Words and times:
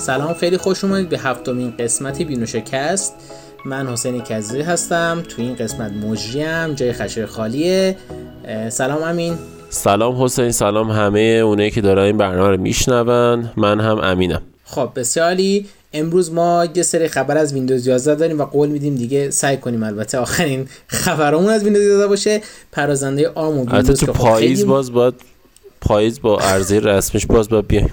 سلام 0.00 0.34
خیلی 0.34 0.56
خوش 0.56 0.84
اومدید 0.84 1.08
به 1.08 1.18
هفتمین 1.18 1.74
قسمت 1.78 2.22
بینوشکست 2.22 3.14
من 3.64 3.86
حسین 3.86 4.20
کزی 4.20 4.60
هستم 4.60 5.22
تو 5.28 5.42
این 5.42 5.54
قسمت 5.54 5.92
مجریم 5.92 6.74
جای 6.74 6.92
خشر 6.92 7.26
خالیه. 7.26 7.96
سلام 8.68 9.02
امین. 9.02 9.38
سلام 9.70 10.22
حسین 10.22 10.50
سلام 10.50 10.90
همه 10.90 11.20
اونایی 11.20 11.70
که 11.70 11.80
دارن 11.80 12.02
این 12.02 12.16
برنامه 12.16 12.48
رو 12.48 12.56
میشنون. 12.56 13.50
من 13.56 13.80
هم 13.80 13.98
امینم. 13.98 14.42
خب 14.64 14.90
بسیاری 14.96 15.66
امروز 15.92 16.32
ما 16.32 16.66
یه 16.74 16.82
سری 16.82 17.08
خبر 17.08 17.38
از 17.38 17.52
ویندوز 17.52 17.86
11 17.86 18.14
داریم 18.14 18.40
و 18.40 18.44
قول 18.44 18.68
میدیم 18.68 18.94
دیگه 18.94 19.30
سعی 19.30 19.56
کنیم 19.56 19.82
البته 19.82 20.18
آخرین 20.18 20.68
خبرمون 20.86 21.48
از 21.48 21.64
ویندوز 21.64 21.82
11 21.82 22.06
باشه. 22.06 22.40
پرازنده 22.72 23.28
آرم 23.28 23.58
و 23.58 23.66
ویندوز 23.66 24.00
تو 24.00 24.12
خب 24.12 24.12
پاییز 24.12 24.66
باز 24.66 24.92
باید 24.92 25.14
پاییز 25.80 26.20
با 26.20 26.38
عرضه 26.38 26.78
رسمش 26.78 27.26
باز 27.26 27.48
باید 27.48 27.66
بیایم. 27.66 27.92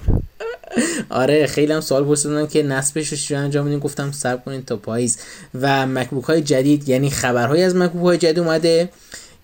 آره 1.09 1.47
خیلی 1.47 1.73
هم 1.73 1.81
سوال 1.81 2.05
پرسیدن 2.05 2.47
که 2.47 2.63
نصبش 2.63 3.31
رو 3.31 3.37
انجام 3.37 3.65
میدین 3.65 3.79
گفتم 3.79 4.11
صبر 4.11 4.41
کنین 4.41 4.63
تا 4.63 4.77
پاییز. 4.77 5.17
و 5.61 5.87
مکبوک 5.87 6.23
های 6.23 6.41
جدید 6.41 6.89
یعنی 6.89 7.09
خبرهایی 7.09 7.63
از 7.63 7.75
مکبوک 7.75 8.03
های 8.03 8.17
جدید 8.17 8.39
اومده. 8.39 8.89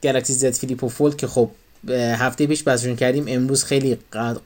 گلکسی 0.04 0.34
زد 0.34 0.52
فلیپ 0.52 0.84
و 0.84 0.90
فولد 0.90 1.16
که 1.16 1.28
خب 1.28 1.50
هفته 1.90 2.48
پیش 2.48 2.68
بحثشون 2.68 2.96
کردیم 2.96 3.26
امروز 3.28 3.64
خیلی 3.64 3.98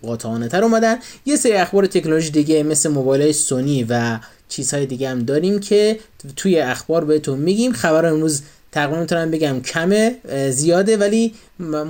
قاطعانه 0.02 0.48
تر 0.48 0.64
اومدن. 0.64 0.98
یه 1.26 1.36
سری 1.36 1.54
اخبار 1.54 1.86
تکنولوژی 1.86 2.32
دیگه 2.32 2.64
مثل 2.64 2.90
موبایل 2.90 3.22
های 3.22 3.34
سونی 3.34 3.86
و 3.90 4.20
چیزهای 4.50 4.86
دیگه 4.86 5.10
هم 5.10 5.24
داریم 5.24 5.60
که 5.60 6.00
توی 6.36 6.60
اخبار 6.60 7.06
بهتون 7.06 7.40
میگیم. 7.40 7.74
خبر 7.74 8.06
امروز 8.06 8.42
تقریبا 8.72 9.00
می‌تونم 9.00 9.32
بگم 9.32 9.62
کمه 9.62 10.16
زیاده 10.50 10.98
ولی 10.98 11.34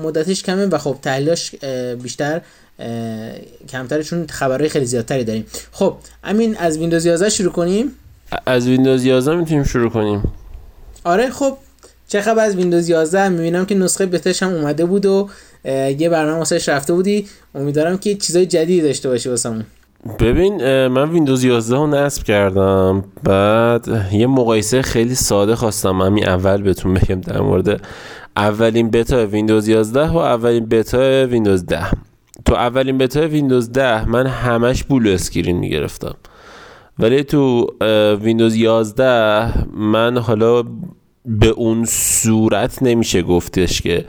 مدتش 0.03 0.43
کمه 0.43 0.65
و 0.65 0.77
خب 0.77 0.97
تحلیلاش 1.02 1.55
بیشتر 2.03 2.41
کمتر 3.70 4.02
چون 4.02 4.28
خبرهای 4.28 4.70
خیلی 4.70 4.86
زیادتری 4.86 5.23
داریم. 5.23 5.45
خب 5.72 5.95
امین 6.23 6.58
از 6.58 6.78
ویندوز 6.78 7.06
11 7.06 7.30
شروع 7.30 7.52
کنیم؟ 7.52 7.92
از 8.45 8.67
ویندوز 8.67 9.06
11 9.06 9.36
می‌تونیم 9.36 9.64
شروع 9.64 9.89
کنیم. 9.89 10.23
آره 11.03 11.30
خب 11.30 11.58
چه 12.08 12.22
خبر 12.22 12.45
از 12.45 12.55
ویندوز 12.55 12.89
11 12.89 13.30
می‌بینم 13.30 13.66
که 13.66 13.75
نسخه 13.75 14.05
بتاش 14.05 14.44
هم 14.44 14.53
اومده 14.53 14.86
بود 14.86 15.05
و 15.05 15.30
یه 16.00 16.09
برنامه 16.09 16.38
واسه 16.38 16.72
رفته 16.73 16.94
بودی. 16.94 17.28
امیدوارم 17.55 17.98
که 17.98 18.16
چیزای 18.16 18.45
جدیدی 18.45 18.81
داشته 18.81 19.09
باشی 19.09 19.30
واسمون. 19.30 19.66
ببین 20.20 20.88
من 20.88 21.09
ویندوز 21.09 21.44
11 21.44 21.75
رو 21.75 21.88
نصب 21.88 22.23
کردم. 22.23 23.03
بعد 23.23 23.88
یه 24.11 24.28
مقایسه 24.28 24.81
خیلی 24.81 25.16
ساده 25.16 25.55
خواستم. 25.55 26.02
همین 26.02 26.30
اول 26.30 26.61
بهتون 26.61 26.94
بگم 26.94 27.22
در 27.22 27.42
مورد 27.42 27.81
اولین 28.36 28.92
بتا 28.92 29.25
ویندوز 29.25 29.67
11 29.67 30.08
و 30.09 30.17
اولین 30.17 30.66
بتا 30.66 31.28
ویندوز 31.28 31.66
10 31.66 31.80
تو 32.47 32.53
اولین 32.53 32.97
بتا 32.97 33.27
ویندوز 33.27 33.71
10 33.71 34.09
من 34.09 34.27
همش 34.27 34.83
blue 34.83 35.09
screen 35.09 35.57
می‌گرفتم. 35.57 36.15
ولی 36.99 37.23
تو 37.23 37.67
ویندوز 38.21 38.55
11 38.55 39.77
من 39.77 40.17
حالا 40.17 40.63
به 41.25 41.47
اون 41.47 41.85
صورت 41.87 42.83
نمیشه 42.83 43.21
گفتش 43.21 43.81
که 43.81 44.05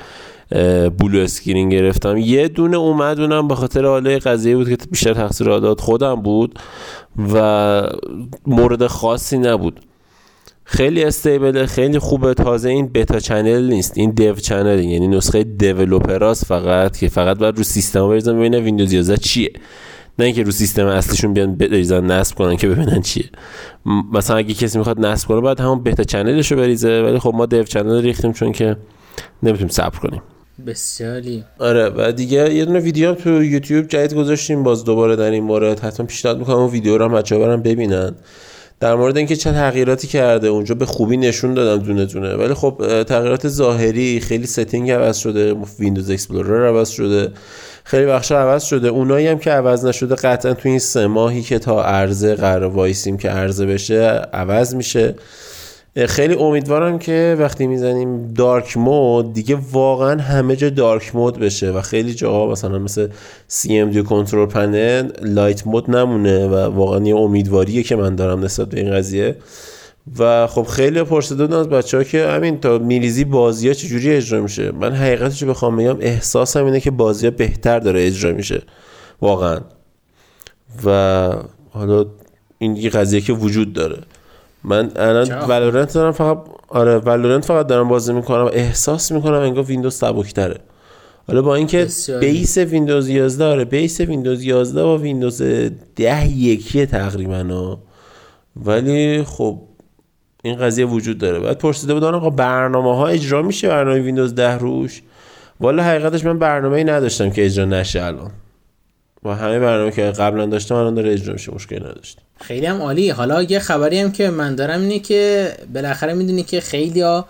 blue 0.98 1.20
screen 1.20 1.68
گرفتم. 1.68 2.16
یه 2.16 2.48
دونه 2.48 2.76
اومد 2.76 3.20
اونم 3.20 3.48
به 3.48 3.54
خاطر 3.54 3.84
حالا 3.84 4.01
یه 4.01 4.18
قضیه 4.18 4.56
بود 4.56 4.68
که 4.68 4.76
بیشتر 4.90 5.14
تقصیر 5.14 5.48
عادات 5.48 5.80
خودم 5.80 6.14
بود 6.14 6.58
و 7.34 7.82
مورد 8.46 8.86
خاصی 8.86 9.38
نبود. 9.38 9.80
خیلی 10.70 11.04
stable 11.04 11.57
ه 11.57 11.66
خیلی 11.66 11.98
خوبه. 11.98 12.34
تازه 12.34 12.68
این 12.68 12.88
beta 12.88 13.20
channel 13.20 13.68
نیست 13.68 13.92
این 13.98 14.10
dev 14.10 14.34
channel 14.34 14.84
یعنی 14.84 15.08
نسخه 15.08 15.44
developer 15.44 16.19
هاست 16.19 16.44
فقط 16.44 16.96
که 16.96 17.08
فقط 17.08 17.38
باید 17.38 17.56
رو 17.56 17.62
سیستم 17.62 18.08
بریزن 18.08 18.38
ببینن 18.38 18.58
ویندوز 18.58 18.92
11 18.92 19.16
چیه. 19.16 19.52
نه 20.18 20.24
اینکه 20.24 20.42
رو 20.42 20.50
سیستم 20.50 20.86
اصلیشون 20.86 21.34
بیان 21.34 21.54
بریزن 21.54 22.04
نصب 22.04 22.36
کنن 22.36 22.56
که 22.56 22.68
ببینن 22.68 23.00
چیه. 23.00 23.30
مثلا 24.12 24.36
اگه 24.36 24.54
کسی 24.54 24.78
می‌خواد 24.78 25.00
نصب 25.00 25.28
کنه 25.28 25.40
باید 25.40 25.60
همون 25.60 25.82
beta 25.82 26.02
channel 26.02 26.41
ش 26.41 26.52
رو 26.52 26.58
بریزه 26.58 27.02
ولی 27.02 27.18
خب 27.18 27.32
ما 27.34 27.46
dev 27.46 27.62
channel 27.62 28.02
ریختیم 28.02 28.32
چون 28.32 28.52
که 28.52 28.76
نمی‌تونیم 29.42 29.68
صبر 29.68 29.98
کنیم. 29.98 30.22
بسیاری. 30.66 31.44
آره 31.58 31.92
و 31.96 32.12
دیگه 32.12 32.54
یه 32.54 32.64
دونه 32.64 32.78
ویدیو 32.78 33.14
تو 33.14 33.44
یوتیوب 33.44 33.88
جدید 33.88 34.14
گذاشتیم 34.14 34.62
باز 34.62 34.84
دوباره 34.84 35.16
در 35.16 35.30
این 35.30 35.44
مورد. 35.44 35.80
حتما 35.80 36.06
پیشنهاد 36.06 36.38
می‌کنم 36.38 36.56
اون 36.56 36.70
ویدیو 36.70 36.98
رو 36.98 37.04
هم 37.04 37.12
بچه‌ها 37.12 37.40
برن 37.40 37.62
ببینن. 37.62 38.14
در 38.80 38.94
مورد 38.94 39.16
اینکه 39.16 39.36
چه 39.36 39.52
تغییراتی 39.52 40.08
کرده 40.08 40.48
اونجا 40.48 40.74
به 40.74 40.86
خوبی 40.86 41.16
نشون 41.16 41.54
دادم 41.54 41.84
دونه 41.84 42.04
دونه. 42.04 42.34
ولی 42.34 42.54
خب 42.54 43.02
تغییرات 43.02 43.48
ظاهری 43.48 44.20
خیلی 44.20 44.46
setting 44.46 44.90
عوض 44.90 45.16
شده 45.16 45.56
Windows 45.78 46.10
Explorer 46.10 46.68
عوض 46.68 46.88
شده 46.88 47.32
خیلی 47.84 48.06
بخش 48.06 48.32
عوض 48.32 48.62
شده. 48.62 48.88
اونایی 48.88 49.26
هم 49.26 49.38
که 49.38 49.50
عوض 49.50 49.84
نشده 49.84 50.14
قطعا 50.14 50.54
تو 50.54 50.68
این 50.68 50.78
سه 50.78 51.06
ماهی 51.06 51.42
که 51.42 51.58
تا 51.58 51.82
عرضه 51.84 52.34
قرار 52.34 52.70
وایسیم 52.70 53.16
که 53.16 53.30
عرضه 53.30 53.66
بشه 53.66 54.02
عوض 54.32 54.74
میشه. 54.74 55.14
خیلی 56.06 56.34
امیدوارم 56.34 56.98
که 56.98 57.36
وقتی 57.38 57.66
می‌زنیم 57.66 58.32
dark 58.32 58.76
mode 58.76 59.32
دیگه 59.32 59.58
واقعا 59.72 60.22
همه 60.22 60.56
جا 60.56 60.70
dark 60.70 61.14
mode 61.14 61.38
بشه 61.38 61.70
و 61.70 61.80
خیلی 61.80 62.14
جاها 62.14 62.46
مثلا 62.46 62.78
مثل 62.78 63.08
CMD 63.50 63.98
control 63.98 64.46
panel 64.46 65.10
light 65.22 65.66
mode 65.66 65.90
نمونه 65.90 66.46
و 66.46 66.54
واقعا 66.54 67.04
یه 67.04 67.16
امیدواریه 67.16 67.82
که 67.82 67.96
من 67.96 68.16
دارم 68.16 68.44
نسبت 68.44 68.68
به 68.68 68.80
این 68.80 68.92
قضیه. 68.92 69.36
و 70.18 70.46
خب 70.46 70.62
خیلی 70.62 71.02
پرسیده 71.02 71.56
از 71.56 71.68
بچه 71.68 71.96
ها 71.96 72.04
که 72.04 72.26
همین 72.26 72.60
تا 72.60 72.78
میریزی 72.78 73.24
بازی 73.24 73.68
ها 73.68 73.74
چجوری 73.74 74.10
اجرا 74.10 74.40
میشه؟ 74.40 74.72
من 74.72 74.92
حقیقتش 74.92 75.44
بخوام 75.44 75.76
بگم 75.76 75.96
احساسم 76.00 76.64
اینه 76.64 76.80
که 76.80 76.90
بازی 76.90 77.26
ها 77.26 77.30
بهتر 77.30 77.78
داره 77.78 78.06
اجرا 78.06 78.32
میشه. 78.32 78.62
واقعا. 79.20 79.60
و 80.84 81.30
حالا 81.70 82.06
این 82.58 82.76
یه 82.76 82.90
قضیه 82.90 83.20
که 83.20 83.32
وجود 83.32 83.72
داره. 83.72 83.98
من 84.64 84.90
الان 84.96 85.48
Valorant 85.48 85.94
دارم 85.94 86.12
فقط 86.12 86.38
آره 86.68 86.98
Valorant 86.98 87.44
فقط 87.44 87.66
دارم 87.66 87.88
بازی 87.88 88.12
می‌کنم 88.12 88.50
احساس 88.52 89.12
می‌کنم 89.12 89.34
انگار 89.40 89.64
ویندوز 89.64 89.94
سبکتره. 89.94 90.60
حالا 91.28 91.42
با 91.42 91.54
اینکه 91.54 91.88
base 92.20 92.58
ویندوز 92.58 93.08
11 93.08 93.44
آره 93.44 93.64
base 93.64 94.00
ویندوز 94.00 94.42
11 94.42 94.82
و 94.82 94.98
ویندوز 94.98 95.42
10 95.96 96.28
یکیه 96.28 96.86
تقریبا. 96.86 97.78
ولی 98.56 99.22
خب 99.22 99.58
این 100.42 100.56
قضیه 100.56 100.86
وجود 100.86 101.18
داره. 101.18 101.38
بعد 101.38 101.58
پرسیده 101.58 101.94
بودن 101.94 102.14
آقا 102.14 102.30
برنامه 102.30 102.96
ها 102.96 103.06
اجرا 103.06 103.42
میشه 103.42 103.68
برنامه 103.68 104.00
ویندوز 104.00 104.34
10 104.34 104.58
روش؟ 104.58 105.02
والا 105.60 105.82
حقیقتش 105.82 106.24
من 106.24 106.38
برنامه 106.38 106.76
ای 106.76 106.84
نداشتم 106.84 107.30
که 107.30 107.44
اجرا 107.44 107.64
نشه 107.64 108.02
الان. 108.02 108.30
و 109.24 109.34
همه 109.34 109.58
برنامه 109.58 109.90
که 109.90 110.02
قبلا 110.02 110.46
داشتم 110.46 110.74
الان 110.74 110.94
داره 110.94 111.12
اجرا 111.12 111.32
میشه 111.32 111.54
مشکلی 111.54 111.80
نداشت 111.80 112.18
خیلی 112.40 112.66
هم 112.66 112.82
عالی. 112.82 113.10
حالا 113.10 113.42
یه 113.42 113.58
خبری 113.58 113.98
هم 113.98 114.12
که 114.12 114.30
من 114.30 114.54
دارم 114.54 114.80
اینه 114.80 114.98
که 114.98 115.52
بالاخره 115.74 116.14
می‌دونی 116.14 116.42
که 116.42 116.60
خیلی 116.60 117.00
ها 117.00 117.28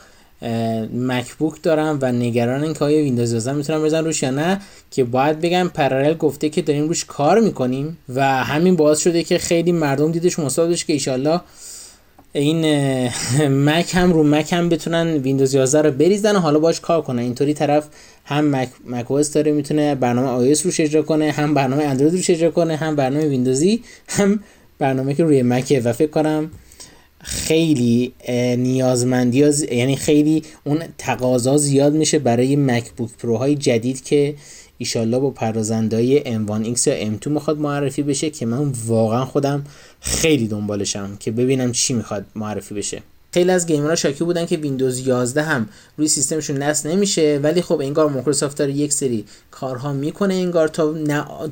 مکبوک 0.94 1.62
دارم 1.62 1.98
و 2.02 2.12
نگران 2.12 2.74
که 2.74 2.84
آیا 2.84 3.02
ویندوز 3.02 3.32
11 3.32 3.52
می‌تونم 3.52 3.82
بزن 3.82 4.04
روش 4.04 4.22
یا 4.22 4.30
نه 4.30 4.60
که 4.91 5.04
باید 5.04 5.41
بگم 5.41 5.70
Parallels 5.75 6.14
گفته 6.14 6.48
که 6.48 6.62
داریم 6.62 6.88
روش 6.88 7.04
کار 7.04 7.41
می‌کنیم 7.41 7.98
و 8.14 8.44
همین 8.44 8.76
باعث 8.76 8.98
شده 8.98 9.22
که 9.22 9.38
خیلی 9.38 9.72
مردم 9.72 10.12
دیدش 10.12 10.38
مساعد 10.38 10.70
بشه 10.70 10.86
که 10.86 10.92
ایشالله 10.92 11.41
این 12.32 13.08
مک 13.48 13.94
هم 13.94 14.12
رو 14.12 14.22
مک 14.22 14.52
هم 14.52 14.68
بتونن 14.68 15.16
ویندوز 15.16 15.54
11 15.54 15.82
رو 15.82 15.91
بریزن 15.91 16.36
و 16.36 16.38
حالا 16.38 16.58
باش 16.58 16.80
کار 16.80 17.02
کنن. 17.02 17.18
اینطوری 17.18 17.54
طرف 17.54 17.88
هم 18.24 18.44
مک 18.56 18.68
مک 18.86 19.32
داره 19.34 19.52
می‌تونه 19.52 19.94
برنامه 19.94 20.54
iOS 20.54 20.60
روش 20.60 20.80
اجرا 20.80 21.02
کنه 21.02 21.30
هم 21.30 21.54
برنامه 21.54 21.84
اندروید 21.84 22.12
روش 22.12 22.30
اجرا 22.30 22.50
کنه 22.50 22.76
هم 22.76 22.97
برنامه 22.97 23.26
ویندوزی 23.26 23.82
هم 24.08 24.41
برنامه 24.78 25.15
که 25.15 25.25
روی 25.25 25.43
مکه 25.43 25.81
و 25.81 25.93
فکر 25.93 26.11
کنم 26.11 26.50
خیلی 27.21 28.12
نیازمندی 28.59 29.39
یعنی 29.72 29.97
خیلی 29.97 30.43
اون 30.65 30.78
تقاضا 30.98 31.57
زیاد 31.57 31.95
میشه 31.95 32.19
برای 32.19 32.57
MacBook 32.56 33.10
Pro 33.18 33.36
های 33.36 33.54
جدید 33.54 34.04
که 34.04 34.34
ایشالله 34.78 35.19
با 35.19 35.30
پردازنده‌های 35.30 36.21
M1X 36.21 36.86
یا 36.86 37.16
M2 37.16 37.27
می‌خواد 37.27 37.59
معرفی 37.59 38.03
بشه 38.03 38.30
که 38.30 38.47
من 38.47 38.72
واقعا 38.86 39.25
خودم 39.25 39.65
خیلی 40.01 40.48
دنبالشم 40.48 41.16
که 41.21 41.31
ببینم 41.31 41.72
چی 41.72 41.95
می‌خواد 41.95 42.24
معرفی 42.34 42.74
بشه. 42.74 43.03
خیلی 43.33 43.51
از 43.51 43.66
gamer 43.66 43.90
ها 43.90 43.95
شاکی 43.95 44.25
بودن 44.25 44.47
که 44.47 44.57
ویندوز 44.57 45.07
11 45.07 45.42
هم 45.42 45.69
روی 45.97 46.09
سیستمشون 46.09 46.63
نصب 46.63 46.89
نمیشه 46.89 47.41
ولی 47.42 47.63
خب 47.63 47.80
انگار 47.80 48.09
مایکروسافت 48.09 48.59
داره 48.59 48.72
یک 48.72 48.92
سری 48.92 49.25
کارها 49.51 49.92
می‌کنه 49.92 50.34
انگار 50.34 50.69
تا, 50.69 50.95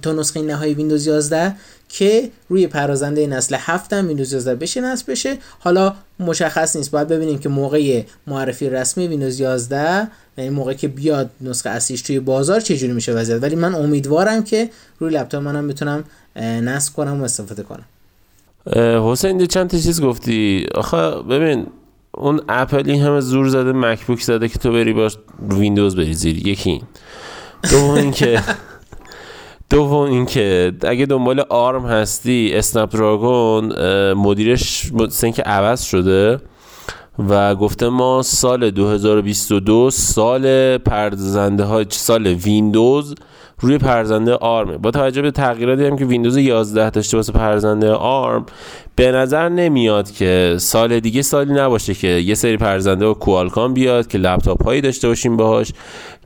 تا 0.03 0.13
نسخه 0.13 0.43
نهایی 0.43 0.75
ویندوز 0.75 1.07
11 1.07 1.55
که 1.89 2.31
روی 2.49 2.67
پردازنده 2.67 3.27
نسل 3.27 3.57
7 3.59 3.93
هم 3.93 4.09
ویندوز 4.09 4.33
11 4.33 4.55
بشه 4.55 4.81
نصب 4.81 5.11
بشه. 5.11 5.39
حالا 5.59 5.95
مشخص 6.21 6.77
نیست 6.77 6.91
باید 6.91 7.09
ببینیم 7.09 7.39
که 7.39 7.49
موقع 7.49 8.03
معرفی 8.27 8.71
رسمی 8.71 9.07
ویندوز 9.07 9.41
11 9.41 10.09
یعنی 10.39 10.51
موقع 10.51 10.75
که 10.75 10.89
بیاد 10.89 11.31
نسخه 11.41 11.71
اصلیش 11.71 12.03
توی 12.03 12.21
بازار 12.21 12.61
چجوری 12.61 12.93
میشه 12.93 13.13
وضعیت؟ 13.13 13.43
ولی 13.43 13.57
من 13.57 13.75
امیدوارم 13.75 14.45
که 14.45 14.71
روی 14.99 15.15
لپتاپ 15.15 15.43
منم 15.43 15.69
بتونم 15.69 16.05
نصب 16.37 16.93
کنم 16.93 17.21
و 17.21 17.25
استفاده 17.25 17.63
کنم. 17.63 17.85
حسین 18.75 19.47
چند 19.47 19.71
تا 19.71 19.79
چیز 19.79 20.03
گفتی؟ 20.03 20.67
آخه 20.75 21.11
ببین 21.11 21.67
اون 22.15 22.41
اپل 22.49 22.91
این 22.91 23.03
همه 23.03 23.21
زور 23.21 23.49
زده 23.49 23.73
مکبوک 23.73 24.21
زده 24.21 24.49
که 24.49 24.59
تو 24.59 24.73
بری 24.73 24.93
باش 24.93 25.17
ویندوز 25.49 25.97
بری 25.97 26.15
زیر. 26.15 26.47
یکی 26.47 26.71
این. 26.71 26.83
دوم 27.71 27.91
اینکه 27.91 28.43
دوم 29.71 30.11
اینکه 30.11 30.73
اگه 30.83 31.07
دنبال 31.07 31.41
آرم 31.41 31.87
هستی 31.87 32.51
اسنپ 32.55 32.93
دراگون 32.93 33.73
مدیرش 34.13 34.93
که 35.35 35.43
عوض 35.43 35.83
شده. 35.83 36.41
و 37.19 37.55
گفته 37.55 37.89
ما 37.89 38.23
سال 38.23 38.71
2022 38.71 39.91
سال 39.91 40.79
پردازنده 40.79 41.65
ها 41.65 41.85
سال 41.89 42.27
ویندوز 42.27 43.15
روی 43.61 43.79
پردازنده 43.79 44.35
ARMه 44.35 44.79
با 44.79 44.91
توجه 44.91 45.23
به 45.23 45.31
تغییراتی 45.31 45.85
هم 45.85 45.97
که 45.97 46.05
ویندوز 46.05 46.37
11 46.37 46.91
داشته 46.91 47.17
واسه 47.17 47.33
پردازنده 47.33 47.93
ARM 47.93 48.47
به 48.97 49.13
نظر 49.13 49.49
نمیاد 49.49 50.11
که 50.11 50.57
سال 50.59 51.01
دیگه 51.01 51.23
سالی 51.23 51.53
نباشه 51.53 51.95
که 51.95 52.09
یه 52.09 52.35
سری 52.35 52.57
پردازنده 52.57 53.07
و 53.07 53.15
کوالکام 53.15 53.75
بیاد 53.75 54.07
که 54.07 54.19
لپتاپ 54.19 54.65
هایی 54.65 54.81
داشته 54.81 55.09
باشیم 55.09 55.37
باهاش 55.37 55.73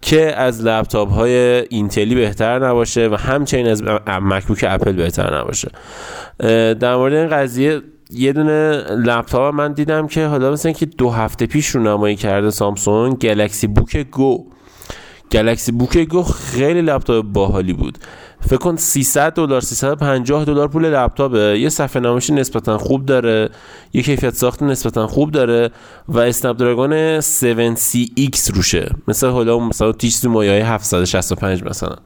که 0.02 0.36
از 0.36 0.64
لپتاپ 0.64 1.12
های 1.12 1.32
اینتلی 1.68 2.14
بهتر 2.14 2.68
نباشه 2.68 3.08
و 3.08 3.14
همچنین 3.14 3.66
از 3.66 3.82
مکبوک 4.22 4.64
اپل 4.68 4.92
بهتر 4.92 5.40
نباشه. 5.40 5.70
در 6.74 6.96
مورد 6.96 7.12
این 7.12 7.28
قضیه 7.28 7.80
یه 8.12 8.32
دونه 8.32 8.82
لپتاپ 8.94 9.54
من 9.54 9.72
دیدم 9.72 10.06
که 10.06 10.26
حالا 10.26 10.50
مثلا 10.50 10.72
که 10.72 10.86
دو 10.86 11.10
هفته 11.10 11.46
پیش 11.46 11.66
رو 11.66 11.82
نمایی 11.82 12.16
کرده 12.16 12.50
سامسونگ 12.50 13.18
گلکسی 13.18 13.66
بوک 13.66 13.96
گو. 13.96 14.46
گلکسی 15.32 15.72
بوک 15.72 15.98
گو 15.98 16.22
خیلی 16.22 16.82
لپتاپ 16.82 17.24
باحالی 17.24 17.72
بود. 17.72 17.98
فکر 18.40 18.56
کن 18.56 18.76
300 18.76 19.34
دلار 19.34 19.60
350 19.60 20.44
دلار 20.44 20.68
پول 20.68 20.86
لپتاپه. 20.86 21.58
یه 21.58 21.68
صفحه 21.68 22.02
نمایش 22.02 22.30
نسبتا 22.30 22.78
خوب 22.78 23.06
داره. 23.06 23.50
یه 23.92 24.02
کیفیت 24.02 24.34
ساخت 24.34 24.62
نسبتا 24.62 25.06
خوب 25.06 25.30
داره 25.30 25.70
و 26.08 26.18
اسنپ 26.18 26.56
دراگون 26.56 27.20
7C 27.20 28.50
روشه. 28.54 28.90
مثل 29.08 29.28
حالا 29.28 29.58
مثلا 29.58 29.92
تیچ 29.92 30.24
مایه 30.24 30.66
765 30.66 31.62
مثلا. 31.62 31.96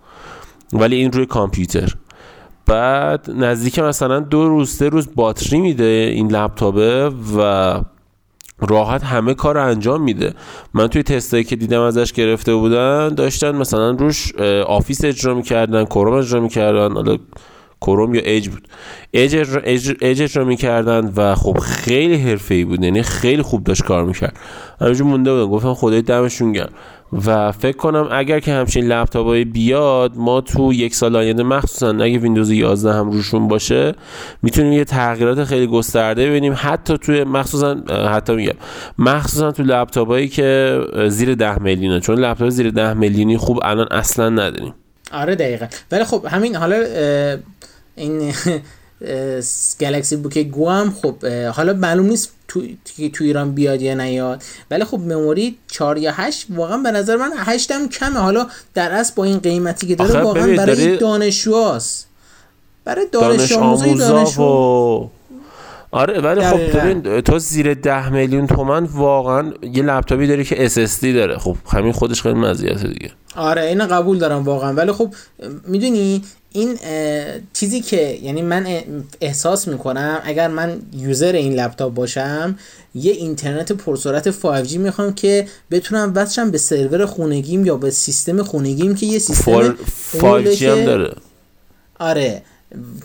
ولی 0.73 0.97
این 0.97 1.13
روی 1.13 1.27
کامپیوتر. 1.27 1.95
بعد 2.67 3.31
نزدیک 3.31 3.79
مثلا 3.79 4.21
دو 4.21 4.49
روز 4.49 4.71
سه 4.71 4.89
روز 4.89 5.09
باتری 5.15 5.61
میده 5.61 6.13
این 6.15 6.33
لپتاپه 6.33 7.11
و 7.37 7.81
راحت 8.59 9.05
همه 9.05 9.35
کار 9.35 9.59
انجام 9.59 10.03
میده. 10.03 10.35
من 10.75 10.89
توی 10.89 11.03
تستایی 11.03 11.45
که 11.45 11.57
دیدم 11.57 11.81
ازش 11.81 12.13
گرفته 12.13 12.55
بودن 12.55 13.09
داشتن 13.09 13.57
مثلا 13.57 13.91
روش 13.91 14.35
آفیس 14.67 15.05
اجرا 15.05 15.35
می‌کردن 15.35 15.85
کروم 15.85 16.15
اجرا 16.15 16.41
می‌کردن 16.41 16.93
حالا 16.93 17.17
کروم 17.81 18.15
یا 18.15 18.23
اج 18.25 18.49
بود. 18.49 18.69
اج 19.13 19.37
اجرا, 19.37 19.63
اج 19.65 20.23
اجرا 20.23 20.45
می‌کردن 20.45 21.13
و 21.17 21.35
خب 21.35 21.59
خیلی 21.59 22.17
حرفه‌ای 22.17 22.65
بود 22.65 22.85
یعنی 22.85 23.03
خیلی 23.03 23.43
خوب 23.43 23.65
داشت 23.65 23.85
کار 23.85 24.05
می‌کرد. 24.05 24.37
همینجور 24.81 25.07
مونده 25.07 25.33
بودم 25.33 25.51
گفتم 25.51 25.75
خدای 25.75 26.03
دمشون 26.03 26.53
گرم. 26.53 26.73
و 27.27 27.53
فکر 27.53 27.77
کنم 27.77 28.09
اگر 28.13 28.41
که 28.41 28.53
همچین 28.53 28.87
لپتاپ 28.87 29.35
بیاد 29.35 30.13
ما 30.17 30.41
تو 30.41 30.73
یک 30.73 30.95
سال 30.95 31.17
آینده 31.17 31.43
مخصوصا 31.43 31.89
اگه 31.89 32.19
ویندوز 32.19 32.51
11 32.51 32.93
هم 32.93 33.11
روشون 33.11 33.49
باشه 33.49 33.95
می‌تونیم 34.43 34.73
یه 34.73 34.85
تغییرات 34.85 35.45
خیلی 35.45 35.67
گسترده 35.67 36.27
ببینیم. 36.27 36.55
حتی 36.57 36.99
توی 36.99 37.25
مخصوصا 37.25 37.77
حتی 38.09 38.35
میگم 38.35 38.55
مخصوصا 38.99 39.53
تو 39.53 39.63
لپتاپایی 39.63 40.29
که 40.29 40.81
زیر 41.09 41.35
10 41.35 41.63
میلیونه. 41.63 42.01
چون 42.01 42.19
لپتاپ 42.19 42.49
زیر 42.49 42.71
10 42.71 42.95
میلیونی 42.95 43.37
خوب 43.37 43.61
الان 43.63 43.87
اصلا 43.91 44.29
نداریم. 44.29 44.75
آره 45.13 45.35
دقیقا. 45.35 45.67
ولی 45.93 46.05
خب 46.05 46.27
همین 46.31 46.57
حالا 46.57 46.77
این 47.97 48.33
گلکسی 49.81 50.17
بوک 50.17 50.39
گو 50.39 50.69
هم 50.71 50.95
خب 51.03 51.27
حالا 51.53 51.73
معلوم 51.73 52.07
نیست 52.07 52.33
تو, 52.49 52.63
تو 53.13 53.25
ایران 53.25 53.53
بیاد 53.53 53.83
یا 53.83 53.95
نیاد. 53.95 54.43
ولی 54.71 54.85
خب 54.85 54.99
مموری 54.99 55.59
4 55.69 55.99
یا 55.99 56.13
8 56.13 56.47
واقعا 56.51 56.79
به 56.79 56.91
نظر 56.91 57.17
من 57.17 57.31
8 57.37 57.71
هم 57.71 57.89
کمه. 57.89 58.19
حالا 58.19 58.47
در 58.75 58.93
اصل 58.93 59.13
با 59.17 59.25
این 59.25 59.39
قیمتی 59.39 59.87
که 59.87 59.95
داره 59.95 60.23
واقعا 60.23 60.57
برای 60.57 60.97
دانشجوهاست. 60.97 62.07
برای 62.85 63.07
دانش 63.13 63.53
آموزای 63.53 63.95
دانشجو. 63.95 65.11
آره 65.91 66.21
ولی 66.21 66.41
خب 66.41 66.79
ببین 66.79 67.21
تو 67.21 67.39
زیر 67.39 67.75
10 67.75 68.09
میلیون 68.09 68.47
تومن 68.47 68.85
واقعا 68.85 69.53
یه 69.63 69.83
لپتاپی 69.83 70.27
داری 70.27 70.45
که 70.45 70.69
SSD 70.69 71.05
داره. 71.05 71.39
خب 71.39 71.57
همین 71.67 71.93
خودش 71.93 72.23
خیلی 72.23 72.35
مزیت 72.35 72.87
دیگه. 72.87 73.11
آره 73.37 73.63
این 73.63 73.87
قبول 73.87 74.19
دارم 74.19 74.45
واقعا. 74.45 74.73
ولی 74.73 74.93
خب 74.93 75.15
می‌دونی 75.67 76.23
این 76.57 76.79
چیزی 77.53 77.81
که 77.81 78.19
یعنی 78.23 78.43
من 78.43 78.67
احساس 79.21 79.69
می‌کنم 79.69 80.21
اگر 80.25 80.49
من 80.49 80.83
یوزر 80.97 81.33
این 81.33 81.53
لپتاپ 81.55 81.95
باشم 81.95 82.59
یه 82.95 83.13
اینترنت 83.13 83.73
پرسرعت 83.73 84.31
5G 84.31 84.73
می‌خوام 84.77 85.15
که 85.15 85.49
بتونم 85.71 86.13
وصلشم 86.15 86.51
به 86.51 86.59
سرور 86.59 87.07
خونگیم 87.07 87.67
یا 87.67 87.77
به 87.77 87.91
سیستم 87.91 88.43
خونگیم 88.43 88.95
که 88.95 89.07
یه 89.07 89.19
سیستم 89.19 89.77
5G 90.19 90.63
هم 90.63 90.85
داره. 90.85 91.15
آره. 91.99 92.43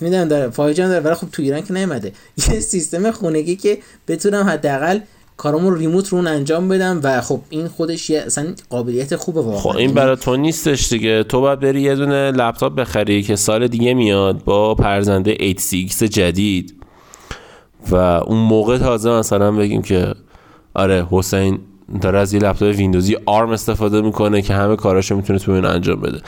می‌دونم 0.02 0.28
داره. 0.28 0.52
5G 0.52 0.80
هم 0.80 0.90
داره. 0.90 1.00
ولی 1.00 1.16
خب 1.16 1.28
تو 1.32 1.42
ایران 1.42 1.62
که 1.62 1.74
نیومده. 1.74 2.12
یه 2.52 2.60
سیستم 2.60 3.12
خونگی 3.12 3.56
که 3.56 3.78
بتونم 4.08 4.46
حداقل 4.46 5.00
کارامو 5.40 5.76
ریموت 5.76 6.08
رو 6.10 6.18
انجام 6.18 6.68
بدم 6.68 7.00
و 7.04 7.22
خب 7.22 7.40
این 7.50 7.68
خودش 7.68 8.10
یه 8.10 8.20
اصلا 8.20 8.54
قابلیت 8.70 9.16
خوبه 9.16 9.42
واقعا. 9.42 9.60
خب 9.60 9.78
این 9.78 9.94
برای 9.94 10.16
تو 10.16 10.36
نیستش 10.36 10.90
دیگه. 10.90 11.24
تو 11.24 11.42
باید 11.42 11.60
بری 11.60 11.82
یه 11.82 11.96
دونه 11.96 12.32
لپتاپ 12.32 12.76
بخری 12.76 13.24
که 13.24 13.36
سال 13.36 13.68
دیگه 13.68 13.94
میاد 13.94 14.44
با 14.44 14.76
پرزنده 14.76 15.38
8 15.42 16.04
جدید. 16.04 16.76
و 17.92 17.96
اون 17.96 18.38
موقع 18.38 18.78
تازه 18.78 19.10
مثلا 19.10 19.52
بگیم 19.52 19.82
که 19.82 20.14
آره 20.74 21.08
حسین 21.12 21.60
داره 22.02 22.20
از 22.20 22.34
یه 22.34 22.40
لپتاپ 22.40 22.76
ویندوزی 22.76 23.18
ARM 23.26 23.50
استفاده 23.50 24.02
می‌کنه 24.02 24.42
که 24.42 24.54
همه 24.54 24.76
کاراشو 24.76 25.16
می‌تونه 25.16 25.40
تو 25.40 25.52
انجام 25.52 26.02
بده. 26.02 26.22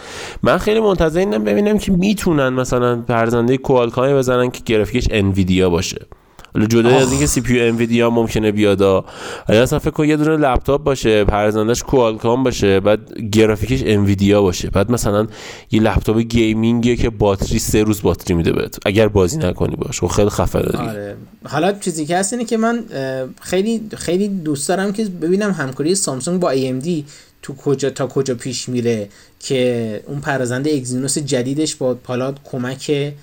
من 0.43 0.57
خیلی 0.57 0.79
منتظر 0.79 1.19
اینم 1.19 1.43
ببینم 1.43 1.77
که 1.77 1.91
می‌تونن 1.91 2.49
مثلا 2.49 3.01
پردازنده 3.01 3.57
کوالکام 3.57 4.13
بزنن 4.13 4.51
که 4.51 4.61
گرافیکش 4.65 5.07
انویدیا 5.11 5.69
باشه. 5.69 6.05
حالا 6.53 6.65
جدا 6.65 6.89
از 6.89 7.11
اینکه 7.11 7.25
CPU 7.25 7.63
انویدیا 7.63 8.09
ممکنه 8.09 8.51
بیاد 8.51 8.81
یا 8.81 9.05
اصلا 9.49 9.79
فکر 9.79 9.91
کن 9.91 10.05
یه 10.05 10.17
دونه 10.17 10.37
لپتاپ 10.37 10.83
باشه 10.83 11.23
پردازندش 11.23 11.83
کوالکام 11.83 12.43
باشه 12.43 12.79
بعد 12.79 13.19
گرافیکش 13.31 13.83
انویدیا 13.85 14.41
باشه. 14.41 14.69
بعد 14.69 14.91
مثلا 14.91 15.27
یه 15.71 15.81
لپتاپ 15.81 16.17
gaming 16.17 16.84
ی 16.84 16.95
که 16.95 17.09
باتری 17.09 17.59
سه 17.59 17.83
روز 17.83 18.01
باتری 18.01 18.33
میده 18.33 18.51
بهت. 18.51 18.77
اگر 18.85 19.07
بازی 19.07 19.37
نکنی 19.37 19.75
باش. 19.75 19.99
خب 19.99 20.07
خیلی 20.07 20.29
خفنه 20.29 20.61
دیگه 20.61 20.77
آره. 20.77 21.15
حالا 21.45 21.71
چیزی 21.71 22.05
که 22.05 22.17
هست 22.17 22.33
اینه 22.33 22.45
که 22.45 22.57
من 22.57 22.83
خیلی 23.41 23.81
خیلی 23.97 24.27
دوست 24.27 24.69
دارم 24.69 24.93
که 24.93 25.05
ببینم 25.05 25.51
همکاری 25.51 25.95
سامسونگ 25.95 26.39
با 26.39 26.55
AMD 26.55 26.89
تو 27.41 27.55
کجا 27.55 27.89
تا 27.89 28.07
کجا 28.07 28.35
پیش 28.35 28.69
میره 28.69 29.09
که 29.39 30.03
اون 30.07 30.19
پرزنده 30.19 30.71
اگزینوس 30.71 31.17
جدیدش 31.17 31.75
با 31.75 31.93
پالات 31.93 32.37
کمک 32.43 33.13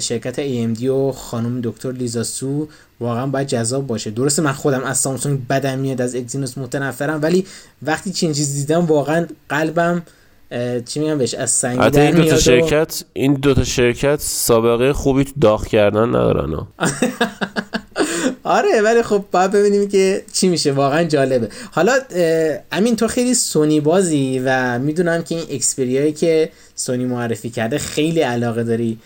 شرکت 0.00 0.36
AMD 0.36 0.82
و 0.82 1.12
خانم 1.12 1.60
دکتر 1.60 1.92
لیزا 1.92 2.22
سو 2.22 2.68
واقعا 3.00 3.26
باید 3.26 3.48
جذاب 3.48 3.86
باشه. 3.86 4.10
درسته 4.10 4.42
من 4.42 4.52
خودم 4.52 4.82
از 4.82 4.98
سامسونگ 4.98 5.46
بدم 5.46 5.78
میاد 5.78 6.00
از 6.00 6.14
اگزینوس 6.14 6.58
متنفرم 6.58 7.22
ولی 7.22 7.46
وقتی 7.82 8.12
چین 8.12 8.32
چیز 8.32 8.54
دیدم 8.54 8.86
واقعا 8.86 9.26
قلبم 9.48 10.02
چی 10.86 11.00
میگم 11.00 11.18
بهش 11.18 11.34
از 11.34 11.50
سنگ 11.50 11.78
در 11.78 12.02
این 12.02 12.14
دو 12.14 12.36
شرکت 12.36 13.04
این 13.12 13.34
دو 13.34 13.54
تا 13.54 13.64
شرکت 13.64 14.20
سابقه 14.20 14.92
خوبی 14.92 15.24
تو 15.24 15.32
داغ 15.40 15.66
کردن 15.66 16.08
ندارن 16.08 16.56
آره 18.44 18.82
ولی 18.84 19.02
خب 19.02 19.24
باید 19.30 19.50
ببینیم 19.50 19.88
که 19.88 20.22
چی 20.32 20.48
میشه. 20.48 20.72
واقعا 20.72 21.04
جالبه. 21.04 21.48
حالا 21.70 21.92
امین 22.72 22.96
تو 22.96 23.08
خیلی 23.08 23.34
سونی 23.34 23.80
بازی 23.80 24.42
و 24.44 24.78
می‌دونم 24.78 25.22
که 25.22 25.34
این 25.34 25.44
اکسپریایی 25.50 26.12
که 26.12 26.50
سونی 26.74 27.04
معرفی 27.04 27.50
کرده 27.50 27.78
خیلی 27.78 28.20
علاقه 28.20 28.64
داری 28.64 28.98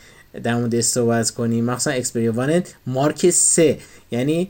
در 0.42 0.56
مورد 0.56 0.80
صحبت 0.80 1.30
کنیم. 1.30 1.64
مخصوصا 1.64 1.90
اکسپریوان 1.90 2.62
مارک 2.87 3.30
3 3.30 3.78
یعنی 4.10 4.49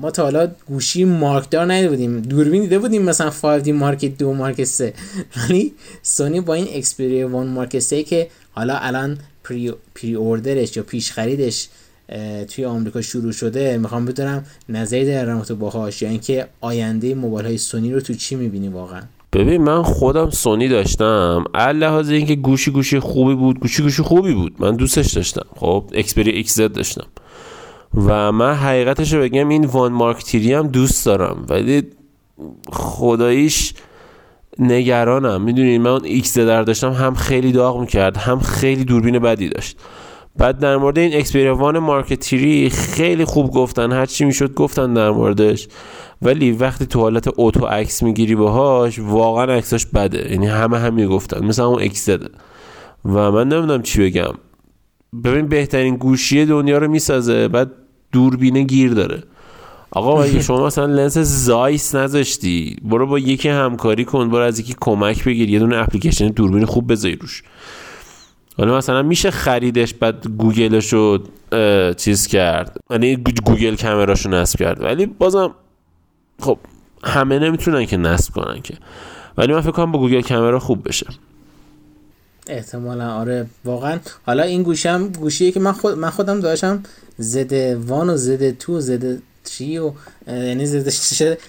ما 0.00 0.10
تا 0.10 0.22
حالا 0.22 0.50
گوشی 0.66 1.04
مارک 1.04 1.50
دار 1.50 1.72
ندیده 1.72 1.88
بودیم. 1.88 2.20
دوربین 2.20 2.62
دیده 2.62 2.78
بودیم 2.78 3.02
مثلا 3.02 3.30
5D 3.30 3.68
مارک 3.68 4.04
2 4.04 4.32
مارک 4.32 4.64
3 4.64 4.94
ولی 5.36 5.74
سونی 6.02 6.40
با 6.40 6.54
این 6.54 6.66
Xperia 6.72 7.46
1 7.46 7.52
Mark 7.52 7.78
3 7.78 8.02
که 8.02 8.28
حالا 8.50 8.76
الان 8.76 9.18
pre, 9.44 9.72
pre-order 9.94 10.14
ش 10.14 10.76
یا 10.76 10.82
پیش 10.82 11.12
خریدش 11.12 11.68
توی 12.48 12.64
آمریکا 12.64 13.02
شروع 13.02 13.32
شده 13.32 13.78
می‌خوام 13.78 14.04
بدونم 14.04 14.44
نظری 14.68 15.06
در 15.06 15.40
تو 15.40 15.56
باهاش 15.56 16.02
یا 16.02 16.08
اینکه 16.08 16.46
آینده 16.60 17.14
موبایل 17.14 17.46
های 17.46 17.58
سونی 17.58 17.92
رو 17.92 18.00
تو 18.00 18.14
چی 18.14 18.34
می‌بینی 18.34 18.68
واقعا. 18.68 19.02
ببین 19.36 19.62
من 19.62 19.82
خودم 19.82 20.30
سونی 20.30 20.68
داشتم. 20.68 21.44
لحاظ 21.54 22.10
اینکه 22.10 22.34
گوشی 22.34 22.70
گوشی 22.70 23.00
خوبی 23.00 23.34
بود 23.34 23.60
گوشی 23.60 23.82
گوشی 23.82 24.02
خوبی 24.02 24.34
بود. 24.34 24.54
من 24.58 24.76
دوستش 24.76 25.12
داشتم. 25.12 25.46
خب 25.56 25.84
Xperia 25.94 26.30
X 26.30 26.60
داشتم. 26.60 27.06
و 27.94 28.32
من 28.32 28.54
حقیقتش 28.54 29.12
رو 29.12 29.20
بگم 29.20 29.48
این 29.48 29.64
One 29.64 29.92
Mark 29.92 30.24
Three 30.24 30.52
هم 30.52 30.68
دوست 30.68 31.06
دارم. 31.06 31.46
ولی 31.48 31.82
خداییش 32.72 33.74
نگرانم. 34.58 35.42
می‌دونید 35.42 35.80
من 35.80 35.90
اون 35.90 36.04
XZ 36.04 36.62
داشتم 36.62 36.92
هم 36.92 37.14
خیلی 37.14 37.52
داغ 37.52 37.80
می‌کرد 37.80 38.16
هم 38.16 38.40
خیلی 38.40 38.84
دوربین 38.84 39.18
بدی 39.18 39.48
داشت. 39.48 39.76
بعد 40.38 40.58
در 40.58 40.76
مورد 40.76 40.98
این 40.98 41.14
Xperia 41.16 41.57
One 41.57 41.78
Mark 41.78 42.19
Three 42.19 42.70
خیلی 42.70 43.24
خوب 43.24 43.50
گفتن 43.50 43.92
هر 43.92 44.06
چی 44.06 44.24
می‌شد 44.24 44.54
گفتن 44.54 44.94
در 44.94 45.10
موردش. 45.10 45.68
ولی 46.22 46.52
وقتی 46.52 46.86
تو 46.86 47.00
حالت 47.00 47.28
auto 47.28 47.66
عکس 47.66 48.02
می‌گیری 48.02 48.34
باهاش 48.34 48.98
واقعا 48.98 49.44
عکسش 49.44 49.86
بده. 49.86 50.32
یعنی 50.32 50.46
همه 50.46 50.78
هم 50.78 50.94
می‌گفتن 50.94 51.44
مثلا 51.44 51.66
اون 51.66 51.82
اکس 51.82 52.08
و 53.04 53.32
من 53.32 53.48
نمی‌دونم 53.48 53.82
چی 53.82 54.02
بگم. 54.02 54.34
ببین 55.24 55.48
بهترین 55.48 55.96
گوشی 55.96 56.44
دنیا 56.44 56.78
رو 56.78 56.88
می‌سازه 56.88 57.48
بعد 57.48 57.70
دوربینه 58.12 58.62
گیر 58.62 58.92
داره. 58.92 59.22
آقا 59.90 60.22
اگه 60.22 60.42
شما 60.46 60.66
مثلا 60.66 60.86
lens 60.86 61.18
Zeiss 61.18 61.94
نذاشتی؟ 61.94 62.76
برو 62.82 63.06
با 63.06 63.18
یکی 63.18 63.48
همکاری 63.48 64.04
کن 64.04 64.28
برو 64.28 64.42
از 64.42 64.60
یکی 64.60 64.74
کمک 64.80 65.24
بگیر 65.24 65.50
یه 65.50 65.58
دونه 65.58 65.76
اپلیکیشن 65.76 66.28
دوربین 66.28 66.64
خوب 66.64 66.92
بذاری 66.92 67.16
روش. 67.16 67.42
حالا 68.58 68.76
مثلا 68.76 69.02
میشه 69.02 69.30
خریدش 69.30 69.94
بعد 69.94 70.26
گوگلش 70.28 70.92
رو 70.92 71.18
چیز 71.96 72.26
کرد. 72.26 72.76
یعنی 72.90 73.16
Google 73.44 73.76
Camera 73.76 74.11
شو 74.11 74.28
نصب 74.28 74.58
کرد. 74.58 74.82
ولی 74.82 75.06
بازم 75.06 75.54
خب 76.40 76.58
همه 77.04 77.38
نمی‌تونن 77.38 77.86
که 77.86 77.96
نصب 77.96 78.32
کنن 78.32 78.60
که. 78.62 78.74
ولی 79.38 79.52
من 79.52 79.60
فکر 79.60 79.70
کنم 79.70 79.92
با 79.92 79.98
Google 79.98 80.20
Camera 80.20 80.58
خوب 80.58 80.88
بشه. 80.88 81.06
احتمالا. 82.46 83.14
آره 83.14 83.46
واقعا. 83.64 83.98
حالا 84.26 84.42
این 84.42 84.62
گوشم 84.62 85.08
گوشیه 85.08 85.52
که 85.52 85.60
من 85.60 85.72
خود 85.72 85.98
من 85.98 86.10
خودم 86.10 86.40
داشتم 86.40 86.82
زده 87.18 87.76
وان 87.76 88.10
و 88.10 88.16
زده 88.16 88.52
تو 88.52 88.80
زده 88.80 89.22
چی 89.46 89.78
و 89.78 89.92
یعنی 90.26 90.84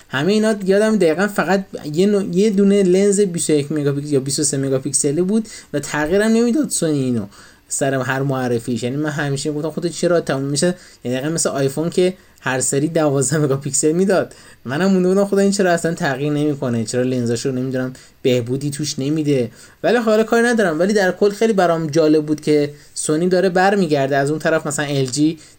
همه 0.09 0.33
اینا 0.33 0.55
یادم 0.65 0.95
دقیقا 0.95 1.27
فقط 1.27 1.65
یه, 1.93 2.25
یه 2.31 2.49
دونه 2.49 2.83
لنز 2.83 3.19
21 3.19 3.71
مگاپیکسل 3.71 4.13
یا 4.13 4.19
23 4.19 4.57
مگاپیکسلی 4.57 5.21
بود 5.21 5.47
و 5.73 5.79
تغییرم 5.79 6.31
نمی‌داد 6.31 6.69
سونی 6.69 7.03
اینو 7.03 7.25
سر 7.69 7.93
هر 7.93 8.21
معرفیش. 8.21 8.83
یعنی 8.83 8.95
من 8.95 9.09
همیشه 9.09 9.51
گفتم 9.51 9.69
خودت 9.69 9.91
چرا 9.91 10.21
تموم 10.21 10.43
میشه؟ 10.43 10.75
یعنی 11.03 11.17
دقیقا 11.17 11.33
مثل 11.33 11.49
آیفون 11.49 11.89
که 11.89 12.13
هر 12.41 12.59
سری 12.61 12.87
12 12.87 13.37
مگاپیکسل 13.37 13.91
می‌داد. 13.91 14.33
منم 14.65 14.91
مونده 14.91 15.09
بودم 15.09 15.25
خدا 15.25 15.41
این 15.41 15.51
چرا 15.51 15.71
اصلا 15.71 15.93
تغییر 15.93 16.33
نمی‌کنه 16.33 16.83
چرا 16.83 17.03
لنزاشو 17.03 17.51
نمی‌دونم 17.51 17.93
بهبودی 18.21 18.69
توش 18.69 18.99
نمیده. 18.99 19.51
ولی 19.83 19.97
حالا 19.97 20.23
کاری 20.23 20.47
ندارم. 20.47 20.79
ولی 20.79 20.93
در 20.93 21.11
کل 21.11 21.29
خیلی 21.29 21.53
برام 21.53 21.87
جالب 21.87 22.25
بود 22.25 22.41
که 22.41 22.73
سونی 22.93 23.27
داره 23.27 23.49
برمیگرده. 23.49 24.17
از 24.17 24.29
اون 24.29 24.39
طرف 24.39 24.67
مثلا 24.67 25.05
LG 25.05 25.15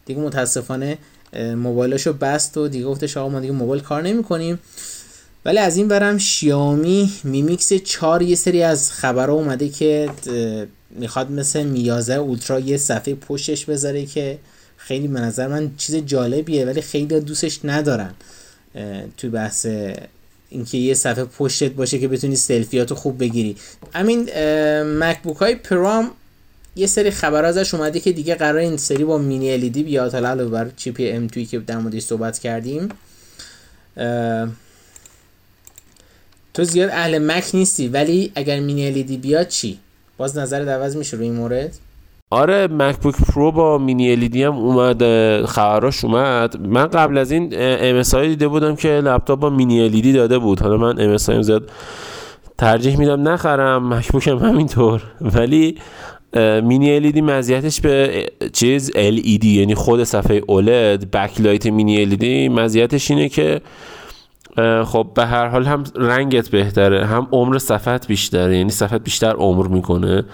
دیگه 0.06 0.20
متاسفانه 0.20 0.98
موبایلشو 1.36 2.12
بست 2.12 2.56
و 2.56 2.68
دیگه 2.68 2.84
گفتش 2.84 3.16
آقا 3.16 3.28
ما 3.28 3.40
دیگه 3.40 3.52
موبایل 3.52 3.82
کار 3.82 4.02
نمی‌کنیم. 4.02 4.58
ولی 5.44 5.58
از 5.58 5.76
این 5.76 5.88
ورم 5.88 6.18
شیائومی 6.18 7.12
Mi 7.24 7.43
Mix 7.43 7.72
4 7.72 8.22
یه 8.22 8.36
سری 8.36 8.62
از 8.62 8.92
خبرها 8.92 9.34
اومده 9.34 9.68
که 9.68 10.10
می‌خواد 10.90 11.30
مثل 11.30 11.62
Mi 11.62 12.14
11 12.14 12.27
Ultra 12.27 12.60
یه 12.60 12.76
صفحه 12.76 13.14
پشتش 13.14 13.64
بذاره 13.64 14.06
که 14.06 14.38
خیلی 14.76 15.08
به 15.08 15.20
نظر 15.20 15.46
من 15.48 15.70
چیز 15.76 15.96
جالبیه 15.96 16.64
ولی 16.64 16.80
خیلی 16.80 17.20
دوستش 17.20 17.60
ندارن 17.64 18.14
توی 19.16 19.30
بحث 19.30 19.66
اینکه 20.50 20.78
یه 20.78 20.94
صفحه 20.94 21.24
پشتش 21.24 21.72
باشه 21.72 21.98
که 21.98 22.08
بتونی 22.08 22.36
سلفیاتو 22.36 22.94
خوب 22.94 23.18
بگیری. 23.18 23.56
همین 23.94 24.28
مکبوک 24.98 25.36
های 25.36 25.54
پرو 25.54 25.88
هم 25.88 26.10
یه 26.78 26.86
سری 26.86 27.10
خبر 27.10 27.44
ازش 27.44 27.74
اومده 27.74 28.00
که 28.00 28.12
دیگه 28.12 28.34
قرار 28.34 28.56
این 28.56 28.76
سری 28.76 29.04
با 29.04 29.18
mini 29.18 29.52
LED 29.52 29.82
بیاد. 29.82 30.12
حالا 30.12 30.28
علاوه 30.28 30.50
بر 30.50 30.70
چیپ 30.76 30.96
M2 31.00 31.26
ای 31.26 31.44
که 31.44 31.58
در 31.58 31.78
موردش 31.78 32.02
صحبت 32.02 32.38
کردیم 32.38 32.88
تو 36.54 36.64
زیاد 36.64 36.90
اهل 36.90 37.18
مک 37.18 37.50
نیستی 37.54 37.88
ولی 37.88 38.32
اگر 38.34 38.60
mini 38.60 38.86
LED 38.86 39.16
بیاد 39.16 39.48
چی؟ 39.48 39.78
باز 40.16 40.38
نظر 40.38 40.68
عوض 40.68 40.96
میشه 40.96 41.16
روی 41.16 41.26
این 41.26 41.34
مورد. 41.34 41.78
آره 42.30 42.66
مکبوک 42.66 43.14
پرو 43.16 43.52
با 43.52 43.78
mini 43.78 44.12
LED 44.12 44.42
هم 44.42 44.54
اومد 44.54 45.02
خبراش 45.46 46.04
اومد. 46.04 46.60
من 46.60 46.86
قبل 46.86 47.18
از 47.18 47.30
این 47.30 47.50
ام 47.52 48.02
دیده 48.22 48.48
بودم 48.48 48.76
که 48.76 48.88
لپتاپ 48.88 49.40
با 49.40 49.50
مینی 49.50 49.80
الیدی 49.80 50.12
داده 50.12 50.38
بود. 50.38 50.60
حالا 50.60 50.76
من 50.76 51.00
ام 51.00 51.42
زیاد 51.42 51.70
ترجیح 52.58 52.98
میدم 52.98 53.28
نخرم 53.28 53.94
مکبوک 53.94 54.28
هم 54.28 54.38
همینطور. 54.38 55.02
ولی 55.20 55.78
مینی 56.62 56.96
الیدی 56.96 57.20
مزیتش 57.20 57.80
به 57.80 58.26
چیز 58.52 58.90
LED 58.90 59.44
یعنی 59.44 59.74
خود 59.74 60.04
صفحه 60.04 60.42
اولد 60.46 61.10
بکلایت 61.10 61.66
مینی 61.66 62.00
الیدی 62.00 62.48
مزیتش 62.48 63.10
اینه 63.10 63.28
که 63.28 63.60
خب 64.84 65.10
به 65.14 65.26
هر 65.26 65.48
حال 65.48 65.64
هم 65.64 65.84
رنگت 65.96 66.48
بهتره 66.48 67.06
هم 67.06 67.26
عمر 67.32 67.58
صفحت 67.58 68.06
بیشتره 68.06 68.56
یعنی 68.56 68.70
صفحت 68.70 69.04
بیشتر 69.04 69.32
عمر 69.32 69.66
می‌کنه 69.66 70.24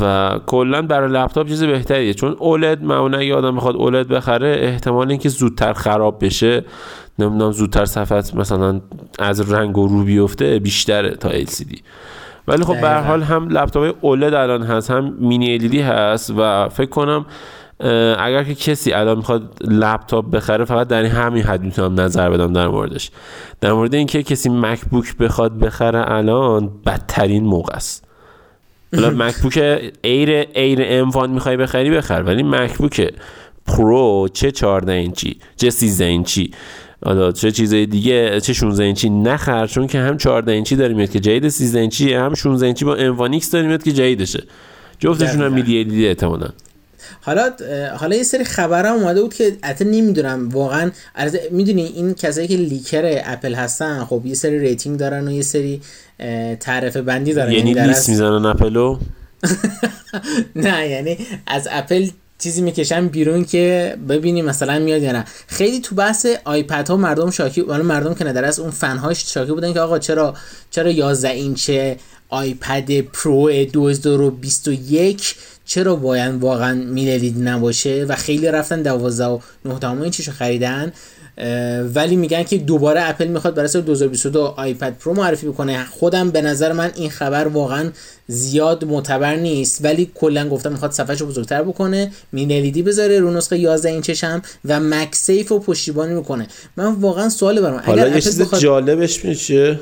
و 0.00 0.30
کلا 0.46 0.82
برای 0.82 1.12
لپتاپ 1.12 1.48
چیز 1.48 1.64
بهتریه. 1.64 2.14
چون 2.14 2.36
اولد 2.38 2.82
معمولا 2.82 3.18
اگه 3.18 3.34
آدم 3.34 3.56
بخواد 3.56 3.76
اولد 3.76 4.08
بخره 4.08 4.56
احتمال 4.60 5.10
اینکه 5.10 5.28
زودتر 5.28 5.72
خراب 5.72 6.24
بشه 6.24 6.64
نمی‌دونم 7.18 7.52
زودتر 7.52 7.84
صفحت 7.84 8.34
مثلا 8.34 8.80
از 9.18 9.52
رنگ 9.52 9.78
و 9.78 9.88
رو 9.88 10.04
بیفته 10.04 10.58
بیشتره 10.58 11.10
تا 11.10 11.30
LCD 11.30 11.78
ولی 12.48 12.64
خب 12.64 12.80
به 12.80 12.88
هر 12.88 13.00
حال 13.00 13.22
هم 13.22 13.48
لپتاپ 13.48 13.96
اولد 14.00 14.34
الان 14.34 14.62
هست 14.62 14.90
هم 14.90 15.14
مینی 15.18 15.58
LED 15.58 15.74
هست 15.74 16.32
و 16.36 16.68
فکر 16.68 16.90
کنم 16.90 17.26
اگر 18.18 18.44
که 18.44 18.54
کسی 18.54 18.92
الان 18.92 19.16
می‌خواد 19.16 19.58
لپتاپ 19.60 20.30
بخره 20.30 20.64
فقط 20.64 20.88
در 20.88 21.04
همین 21.04 21.42
حد 21.42 21.62
می‌تونم 21.62 22.00
نظر 22.00 22.30
بدم 22.30 22.52
در 22.52 22.68
موردش. 22.68 23.10
در 23.60 23.72
مورد 23.72 23.94
اینکه 23.94 24.22
کسی 24.22 24.48
مکبوک 24.48 25.16
بخواد 25.16 25.58
بخره 25.58 26.12
الان 26.12 26.70
بدترین 26.86 27.44
موقع 27.44 27.74
است. 27.74 28.04
حالا 28.94 29.10
مکبوک 29.10 29.58
ایر 30.02 30.46
ایر 30.54 30.78
ام 30.82 31.30
می‌خوای 31.30 31.56
بخری 31.56 31.90
بخر. 31.90 32.22
ولی 32.22 32.42
مکبوک 32.42 33.14
پرو 33.66 34.28
چه 34.32 34.50
14 34.50 34.92
اینچی 34.92 35.38
چه 35.56 35.70
13 35.70 36.04
اینچی؟ 36.04 36.50
حالا 37.02 37.32
چه 37.32 37.52
چیزای 37.52 37.86
دیگه 37.86 38.40
چه 38.40 38.52
16 38.52 38.84
اینچی 38.84 39.10
نخر 39.10 39.66
چون 39.66 39.86
که 39.86 39.98
هم 39.98 40.16
14 40.16 40.52
اینچی 40.52 40.76
داریم 40.76 40.96
میاد 40.96 41.10
که 41.10 41.20
جدید 41.20 41.48
13 41.48 41.80
اینچی 41.80 42.12
هم 42.14 42.34
16 42.34 42.66
اینچی 42.66 42.84
با 42.84 42.94
انوانیکس 42.94 43.50
داریم 43.50 43.68
میاد 43.68 43.82
که 43.82 43.92
جدیدشه. 43.92 44.42
جفتشون 44.98 45.42
هم 45.42 45.52
میدی 45.52 45.84
دیده 45.84 46.08
احتمالاً. 46.08 46.48
حالا 47.20 47.50
حالا 47.96 48.16
یه 48.16 48.22
سری 48.22 48.44
خبرم 48.44 48.94
اومده 48.94 49.22
بود 49.22 49.34
که 49.34 49.56
حتی 49.64 49.84
نمی‌دونم 49.84 50.48
واقعا 50.48 50.90
می‌دونی 51.50 51.82
این 51.82 52.14
کسایی 52.14 52.48
که 52.48 52.56
لیکر 52.56 53.22
اپل 53.24 53.54
هستن 53.54 54.04
خب 54.04 54.22
یه 54.24 54.34
سری 54.34 54.58
ریتینگ 54.58 54.98
دارن 54.98 55.28
و 55.28 55.32
یه 55.32 55.42
سری 55.42 55.80
تعرفه 56.60 57.02
بندی 57.02 57.32
دارن. 57.32 57.52
یعنی, 57.52 57.70
یعنی 57.70 57.88
لیست 57.88 58.08
می‌زنن 58.08 58.44
اپلو؟ 58.44 58.98
نه 60.56 60.88
یعنی 60.88 61.18
از 61.46 61.68
اپل 61.70 62.08
چیزی 62.44 62.62
می‌کشن 62.62 63.08
بیرون 63.08 63.44
که 63.44 63.96
ببینیم 64.08 64.44
مثلا 64.44 64.78
میاد 64.78 65.02
یا 65.02 65.12
نه. 65.12 65.24
خیلی 65.46 65.80
تو 65.80 65.94
بحث 65.94 66.26
آیپد 66.44 66.88
ها 66.88 66.96
مردم 66.96 67.30
شاکی 67.30 67.60
ولی 67.60 67.82
مردم 67.82 68.14
که 68.14 68.28
از 68.28 68.60
اون 68.60 68.70
فن 68.70 68.96
هاش 68.96 69.32
شاکی 69.32 69.52
بودن 69.52 69.72
که 69.72 69.80
آقا 69.80 69.98
چرا 69.98 70.34
چرا 70.70 70.90
11 70.90 71.28
اینچه 71.28 71.96
آیپد 72.28 73.00
پرو 73.00 73.64
2021 73.64 75.34
چرا 75.64 75.96
باید 75.96 76.34
واقعا 76.34 76.74
mini 76.74 77.16
LED 77.16 77.48
نباشه؟ 77.48 78.04
و 78.04 78.16
خیلی 78.16 78.46
رفتن 78.46 78.82
12.9 78.82 80.02
اینچشو 80.02 80.32
خریدن. 80.32 80.92
ولی 81.94 82.16
میگن 82.16 82.42
که 82.42 82.58
دوباره 82.58 83.08
اپل 83.08 83.26
می‌خواد 83.26 83.54
برای 83.54 83.68
سال 83.68 83.82
2022 83.82 84.54
آیپد 84.56 84.98
پرو 84.98 85.14
معرفی 85.14 85.46
بکنه. 85.46 85.84
خودم 85.84 86.30
به 86.30 86.42
نظر 86.42 86.72
من 86.72 86.90
این 86.96 87.10
خبر 87.10 87.46
واقعا 87.46 87.90
زیاد 88.28 88.84
معتبر 88.84 89.36
نیست 89.36 89.84
ولی 89.84 90.10
کلا 90.14 90.48
گفتم 90.48 90.72
می‌خواد 90.72 90.90
صفحه 90.90 91.16
رو 91.16 91.26
بزرگتر 91.26 91.62
بکنه 91.62 92.12
مینی 92.32 92.82
بذاره 92.82 93.20
رو 93.20 93.30
نسخه 93.30 93.58
11 93.58 93.88
اینچش 93.88 94.24
هم 94.24 94.42
و 94.64 94.80
MagSafe 94.80 95.48
رو 95.48 95.58
پشتیبانی 95.58 96.14
می‌کنه. 96.14 96.46
من 96.76 96.92
واقعا 96.92 97.28
سوال 97.28 97.60
برام 97.60 97.82
اگر 97.84 98.14
یه 98.14 98.20
چیز 98.20 98.54
جالبش 98.54 99.24
میشه. 99.24 99.80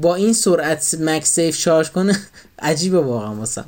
با 0.00 0.14
این 0.14 0.32
سرعت 0.32 0.96
MagSafe 1.00 1.56
شارژ 1.56 1.90
کنه 1.90 2.18
عجیبه 2.58 3.00
واقعا 3.00 3.34
واسه. 3.34 3.64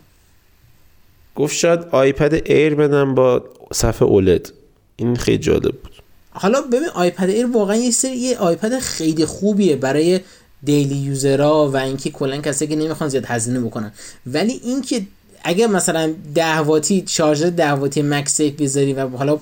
گفت 1.35 1.57
شاید 1.57 1.81
آیپد 1.91 2.43
ایر 2.45 2.75
بعدم 2.75 3.15
با 3.15 3.45
صفحه 3.73 4.09
OLED. 4.09 4.53
این 4.97 5.17
خیلی 5.17 5.39
جالب 5.39 5.63
بود. 5.63 5.96
حالا 6.39 6.61
ببین 6.61 6.89
آیپد 6.95 7.31
ایر 7.31 7.47
واقعا 7.47 7.77
یه 7.77 7.91
سری 7.91 8.17
یه 8.17 8.39
آیپد 8.39 8.79
خیلی 8.79 9.27
خوبیه 9.27 9.77
برای 9.77 10.21
daily 10.63 10.95
user 10.95 11.55
ها 11.55 11.71
و 11.71 11.77
اینکه 11.77 12.11
کلا 12.11 12.37
کسی 12.37 12.67
که 12.67 12.77
نمی‌خوان 12.77 13.11
زیاد 13.11 13.25
هزینه 13.27 13.61
بکنن. 13.61 13.93
ولی 14.27 14.61
اینکه 14.65 15.03
اگر 15.45 15.67
مثلا 15.67 16.15
10 16.35 16.57
واتی 16.57 17.05
شارژر 17.09 17.51
10 17.51 17.71
واتی 17.71 18.03
MagSafe 18.03 18.61
بذاری 18.61 18.93
و 18.93 19.09
حالا 19.09 19.39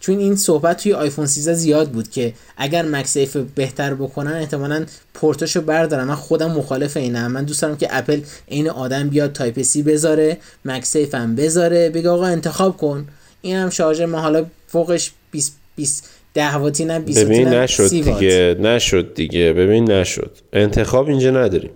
چون 0.00 0.18
این 0.18 0.36
صحبت 0.36 0.82
توی 0.82 0.92
آیفون 0.92 1.26
13 1.26 1.54
زیاد 1.54 1.90
بود 1.90 2.10
که 2.10 2.34
اگر 2.56 2.82
MagSafe 2.82 3.36
بهتر 3.36 3.94
بکنن 3.94 4.32
احتمالا 4.32 4.86
پورتاشو 5.14 5.60
بردارن. 5.60 6.04
من 6.04 6.14
خودم 6.14 6.50
مخالف 6.50 6.96
اینم. 6.96 7.32
من 7.32 7.44
دوست 7.44 7.62
دارم 7.62 7.76
که 7.76 7.88
اپل 7.90 8.20
عین 8.50 8.70
آدم 8.70 9.08
بیاد 9.08 9.32
Type-C 9.32 9.82
بذاره 9.82 10.36
مکسیف 10.64 11.14
هم 11.14 11.34
بذاره 11.34 11.90
بگه 11.90 12.10
آقا 12.10 12.26
انتخاب 12.26 12.76
کن. 12.76 13.08
این 13.42 13.56
هم 13.56 13.70
شارژر 13.70 14.06
ما 14.06 14.20
حالا 14.20 14.46
فوقش 14.66 15.12
20 15.30 15.52
20 15.76 16.04
10 16.34 16.54
واتی 16.54 16.84
نه 16.84 16.98
20 16.98 17.24
ببین 17.24 17.48
نشد 17.48 17.90
دیگه 17.90 18.56
نشد 18.60 19.14
دیگه. 19.14 19.52
ببین 19.52 19.90
نشد. 19.90 20.36
انتخاب 20.52 21.08
اینجا 21.08 21.30
نداریم. 21.30 21.70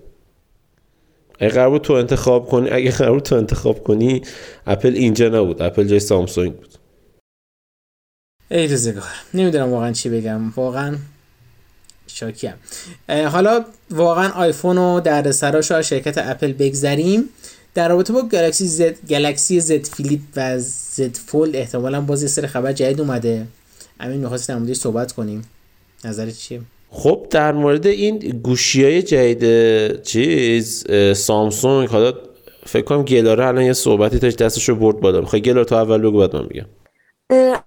اگه 1.39 1.53
قرار 1.53 1.79
تو 1.79 1.93
انتخاب 1.93 2.49
کنی 2.49 2.71
اگه 2.71 2.91
قرار 2.91 3.21
تو 3.21 3.35
انتخاب 3.35 3.85
کنی 3.85 4.23
اپل 4.67 4.95
اینجا 4.95 5.29
نبود. 5.29 5.63
اپل 5.63 5.85
جای 5.85 6.01
سامسونگ 6.01 6.53
بود. 6.53 6.69
ای 8.51 8.69
روزگار. 8.69 9.05
نمی‌دونم 9.35 9.69
واقعا 9.69 9.93
چی 9.93 10.09
بگم. 10.09 10.51
واقعا 10.51 10.97
شاکیم. 12.07 12.55
حالا 13.09 13.65
واقعا 13.91 14.29
آیفون 14.31 14.79
و 14.79 15.01
در 15.01 15.33
سراش 15.33 15.73
شرکت 15.73 16.19
اپل 16.19 16.53
بگذریم. 16.53 17.29
در 17.75 17.89
رابطه 17.89 18.13
با 18.13 18.23
گلکسی 18.23 18.67
زد 18.67 19.07
گلکسی 19.09 19.61
زد 19.61 19.87
فیلیپ 19.87 20.21
و 20.37 20.59
زد 20.59 21.17
فولد 21.17 21.57
احتمالا 21.57 22.01
باز 22.01 22.23
یه 22.23 22.29
سری 22.29 22.47
خبر 22.47 22.73
جدید 22.73 23.01
اومده. 23.01 23.47
همین 24.03 24.21
می‌خواست 24.21 24.49
در 24.49 24.57
موردش 24.57 24.77
صحبت 24.77 25.13
کنیم. 25.13 25.43
نظرت 26.05 26.37
چیه؟ 26.37 26.61
خب 26.91 27.27
در 27.31 27.53
مورد 27.53 27.87
این 27.87 28.19
گوشی 28.19 28.85
های 28.85 29.03
جدید 29.03 30.03
چیز 30.03 30.87
سامسونگ 31.17 31.89
حالا 31.89 32.13
فکر 32.67 32.83
کنم 32.83 33.03
گلاره 33.03 33.47
الان 33.47 33.65
یه 33.65 33.73
صحبتی 33.73 34.19
داشت 34.19 34.43
دستش 34.43 34.69
رو 34.69 34.77
برد 34.77 35.01
بالا. 35.01 35.21
می‌خوای 35.21 35.43
گلاره 35.43 35.65
تو 35.65 35.75
اول 35.75 36.03
بگو 36.03 36.19
بعد 36.19 36.37
من 36.37 36.43
میگم. 36.51 36.67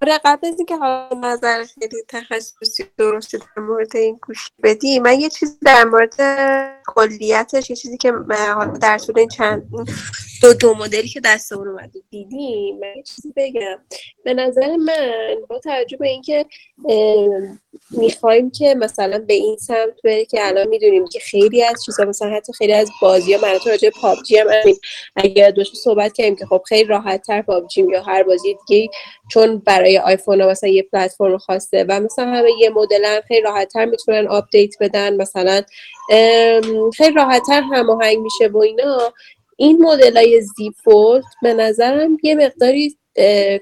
آره 0.02 0.20
قبل 0.24 0.48
از 0.48 0.54
اینکه 0.56 0.76
حالا 0.76 1.20
نظر 1.22 1.64
خیلی 1.64 1.96
تخصصی 2.08 2.84
درستی 2.98 3.38
در 3.38 3.62
مورد 3.62 3.96
این 3.96 4.18
گوشی 4.26 4.50
بدی 4.62 4.98
من 4.98 5.20
یه 5.20 5.28
چیزی 5.28 5.56
در 5.64 5.84
مورد 5.84 6.14
کلیتش 6.86 7.70
یه 7.70 7.76
چیزی 7.76 7.96
که 7.96 8.12
در 8.80 8.98
طول 8.98 9.18
این 9.18 9.28
چند 9.28 9.68
دو 10.42 10.52
دو 10.52 10.74
مدلی 10.74 11.08
که 11.08 11.20
دستمون 11.20 11.68
اومد 11.68 11.90
دیدیم 12.10 12.78
من 12.78 12.96
یه 12.96 13.02
چیزی 13.02 13.32
بگم. 13.36 13.78
به 14.24 14.34
نظر 14.34 14.76
من 14.76 15.34
با 15.48 15.58
توجه 15.58 15.96
به 15.96 16.08
اینکه 16.08 16.46
می‌خوایم 17.90 18.50
که 18.50 18.74
مثلا 18.74 19.18
به 19.18 19.34
این 19.34 19.56
سمت 19.56 20.02
بره 20.04 20.24
که 20.24 20.46
الان 20.46 20.68
می‌دونیم 20.68 21.08
که 21.08 21.18
خیلی 21.18 21.62
از 21.62 21.84
چیزا 21.86 22.04
مثلا 22.04 22.30
حتی 22.30 22.52
خیلی 22.52 22.72
از 22.72 22.90
بازی 23.02 23.34
ها 23.34 23.40
من 23.42 23.58
راجع 23.66 23.90
پابجی 23.90 24.38
هم 24.38 24.46
اگر 25.16 25.50
روش 25.50 25.72
صحبت 25.72 26.12
کردیم 26.12 26.36
که 26.36 26.46
خب 26.46 26.62
خیلی 26.68 26.84
راحت 26.84 27.22
تر 27.22 27.42
پابجی 27.42 27.86
یا 27.92 28.02
هر 28.02 28.22
بازی 28.22 28.56
دیگه 28.68 28.88
چون 29.30 29.58
برای 29.58 29.98
آیفون 29.98 30.40
ها 30.40 30.48
مثلا 30.48 30.70
یه 30.70 30.82
پلتفرم 30.82 31.38
خاصه 31.38 31.84
و 31.88 32.00
مثلا 32.00 32.24
همه 32.26 32.50
یه 32.60 32.70
مدل 32.70 33.20
خیلی 33.28 33.40
راحت 33.40 33.68
تر 33.72 33.84
می‌تونن 33.84 34.28
update 34.28 34.74
بدن. 34.80 35.16
مثلا 35.16 35.62
خیلی 36.96 37.14
راحت 37.16 37.42
تر 37.46 37.62
هماهنگ 37.62 38.18
میشه 38.18 38.48
و 38.48 38.58
اینا. 38.58 39.12
این 39.56 39.82
مدل 39.82 40.16
های 40.16 40.40
زیفولت 40.40 41.24
به 41.42 41.54
نظرم 41.54 42.16
یه 42.22 42.34
مقداری 42.34 42.96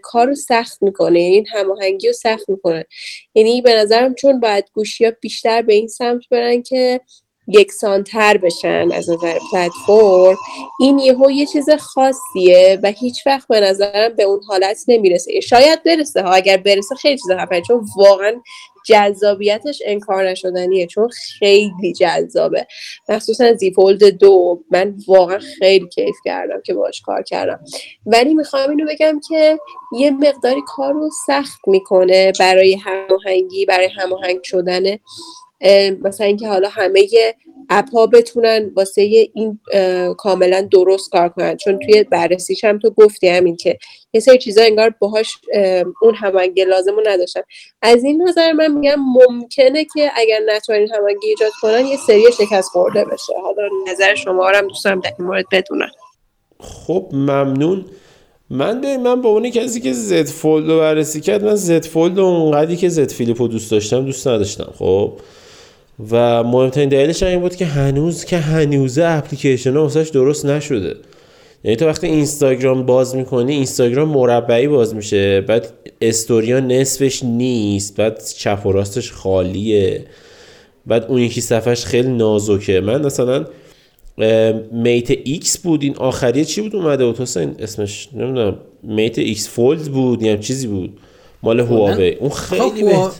کار 0.02 0.26
رو 0.26 0.34
سخت 0.34 0.82
می‌کنه. 0.82 1.20
یعنی 1.20 1.34
این 1.34 1.46
هماهنگی 1.52 2.06
رو 2.06 2.12
سخت 2.12 2.48
می‌کنه. 2.48 2.86
یعنی 3.34 3.62
به 3.62 3.74
نظرم 3.74 4.14
چون 4.14 4.40
باید 4.40 4.64
گوشی 4.72 5.04
ها 5.04 5.12
بیشتر 5.20 5.62
به 5.62 5.74
این 5.74 5.88
سمت 5.88 6.22
برن 6.30 6.62
که 6.62 7.00
یکسانتر 7.48 8.36
بشن 8.36 8.88
از 8.92 9.10
نظر 9.10 9.38
پلتفرم 9.52 10.36
این 10.80 10.98
یهو 10.98 11.30
یه 11.30 11.46
چیز 11.46 11.70
خاصیه 11.70 12.78
و 12.82 12.90
هیچ 12.90 13.26
وقت 13.26 13.48
به 13.48 13.60
نظرم 13.60 14.16
به 14.16 14.22
اون 14.22 14.40
حالت 14.48 14.84
نمی‌رسه. 14.88 15.40
شاید 15.40 15.82
برسه 15.82 16.22
ها 16.22 16.32
اگر 16.32 16.56
برسه 16.56 16.94
خیلی 16.94 17.18
چیز 17.18 17.30
خفنه 17.30 17.60
چون 17.60 17.86
واقعا 17.96 18.40
جذابیتش 18.84 19.82
انکار 19.86 20.28
نشدنیه 20.28 20.86
چون 20.86 21.08
خیلی 21.08 21.92
جذابه. 22.00 22.66
مخصوصا 23.08 23.54
زیفولد 23.54 24.04
دو. 24.04 24.64
من 24.70 24.94
واقعا 25.08 25.38
خیلی 25.38 25.88
کیف 25.88 26.16
کردم 26.24 26.62
که 26.64 26.74
باش 26.74 27.00
کار 27.00 27.22
کردم. 27.22 27.64
ولی 28.06 28.34
می‌خوام 28.34 28.70
اینو 28.70 28.86
بگم 28.88 29.20
که 29.28 29.58
یه 29.98 30.10
مقداری 30.10 30.60
کار 30.66 30.92
رو 30.92 31.10
سخت 31.26 31.60
می‌کنه 31.66 32.32
برای 32.40 32.74
هماهنگی 32.74 33.66
برای 33.66 33.88
هماهنگ 33.96 34.40
شدن. 34.42 34.82
مثلا 36.02 36.26
اینکه 36.26 36.48
حالا 36.48 36.68
همه 36.68 37.08
اپ 37.70 37.90
ها 37.90 38.06
بتونن 38.06 38.70
واسه 38.76 39.02
این 39.34 39.60
کاملا 40.18 40.60
درست 40.60 41.10
کار 41.10 41.28
کنن. 41.28 41.56
چون 41.56 41.78
توی 41.78 42.02
بررسیش 42.02 42.64
هم 42.64 42.78
تو 42.78 42.90
گفتی 42.90 43.28
همین 43.28 43.56
که 43.56 43.78
یه 44.14 44.20
سری 44.20 44.38
چیزا 44.38 44.62
انگار 44.62 44.94
باهاش 44.98 45.38
اون 46.02 46.14
همانگی 46.14 46.64
لازم 46.64 46.96
رو 46.96 47.02
نداشتن. 47.06 47.40
از 47.82 48.04
این 48.04 48.22
نظر 48.28 48.52
من 48.52 48.72
میگم 48.72 48.96
ممکنه 48.98 49.84
که 49.84 50.10
اگر 50.16 50.40
نتونن 50.46 50.88
همانگی 50.94 51.28
ایجاد 51.28 51.52
کنن 51.62 51.86
یه 51.86 51.96
سری 51.96 52.24
شکست 52.32 52.68
خورده 52.68 53.04
بشه. 53.04 53.32
حالا 53.42 53.68
نظر 53.88 54.14
شما 54.14 54.48
هم 54.48 54.68
دوست 54.68 54.84
دارم 54.84 55.00
در 55.00 55.12
این 55.18 55.26
مورد 55.26 55.44
بدونم 55.52 55.90
خب 56.60 57.08
ممنون. 57.12 57.84
من 58.50 58.80
به 58.80 58.98
من 58.98 59.22
با 59.22 59.28
اون 59.28 59.50
کسی 59.50 59.80
که 59.80 59.92
زد 59.92 60.26
فولد 60.26 60.70
رو 60.70 60.78
بررسی 60.78 61.20
کرد 61.20 61.44
من 61.44 61.54
زد 61.54 61.84
فولد 61.84 62.18
اونقدری 62.18 62.76
که 62.76 62.88
زد 62.88 63.10
فیلیپ 63.10 63.42
رو 63.42 63.48
دوست 63.48 63.70
داشتم 63.70 64.04
دوست 64.04 64.28
نداشتم. 64.28 64.72
خب 64.78 65.12
و 66.10 66.42
مهمترین 66.42 66.88
دلیلش 66.88 67.22
این 67.22 67.40
بود 67.40 67.56
که 67.56 67.66
هنوز 67.66 68.24
که 68.24 68.36
هنوزه 68.36 69.04
اپلیکیشن 69.04 69.76
ها 69.76 69.86
درست 69.86 70.46
نشده. 70.46 70.96
یعنی 71.64 71.76
تو 71.76 71.86
وقتی 71.86 72.06
اینستاگرام 72.06 72.86
باز 72.86 73.16
می‌کنی 73.16 73.52
اینستاگرام 73.52 74.08
مربعی 74.08 74.68
باز 74.68 74.94
میشه. 74.94 75.40
بعد 75.40 75.72
استوریا 76.00 76.60
نصفش 76.60 77.22
نیست 77.24 77.96
بعد 77.96 78.24
چپ 78.24 78.66
و 78.66 78.72
راستش 78.72 79.12
خالیه. 79.12 80.04
بعد 80.86 81.04
اون 81.04 81.18
یکی 81.18 81.40
صفحش 81.40 81.84
خیلی 81.84 82.08
نازکه. 82.08 82.80
من 82.80 83.04
مثلا 83.04 83.46
Mate 84.72 85.10
X 85.10 85.58
بود. 85.58 85.82
این 85.82 85.96
آخریه 85.96 86.44
چی 86.44 86.60
بود 86.60 86.76
اومده؟ 86.76 87.06
بود 87.06 87.20
حسین 87.20 87.54
اسمش 87.58 88.08
نمی‌دونم. 88.12 88.56
Mate 88.82 89.18
X 89.18 89.48
Fold 89.48 89.92
بود 89.92 90.22
یا 90.22 90.36
چیزی 90.36 90.66
بود. 90.66 90.98
مال 91.42 91.60
هواوی. 91.60 92.10
اون 92.10 92.30
خیلی 92.30 92.82
بهت 92.82 93.12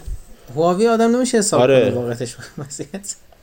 هواوی 0.54 0.86
آدم 0.86 1.16
نمیشه 1.16 1.38
حساب 1.38 1.60
آره. 1.60 1.90
واقعیتش. 1.90 2.36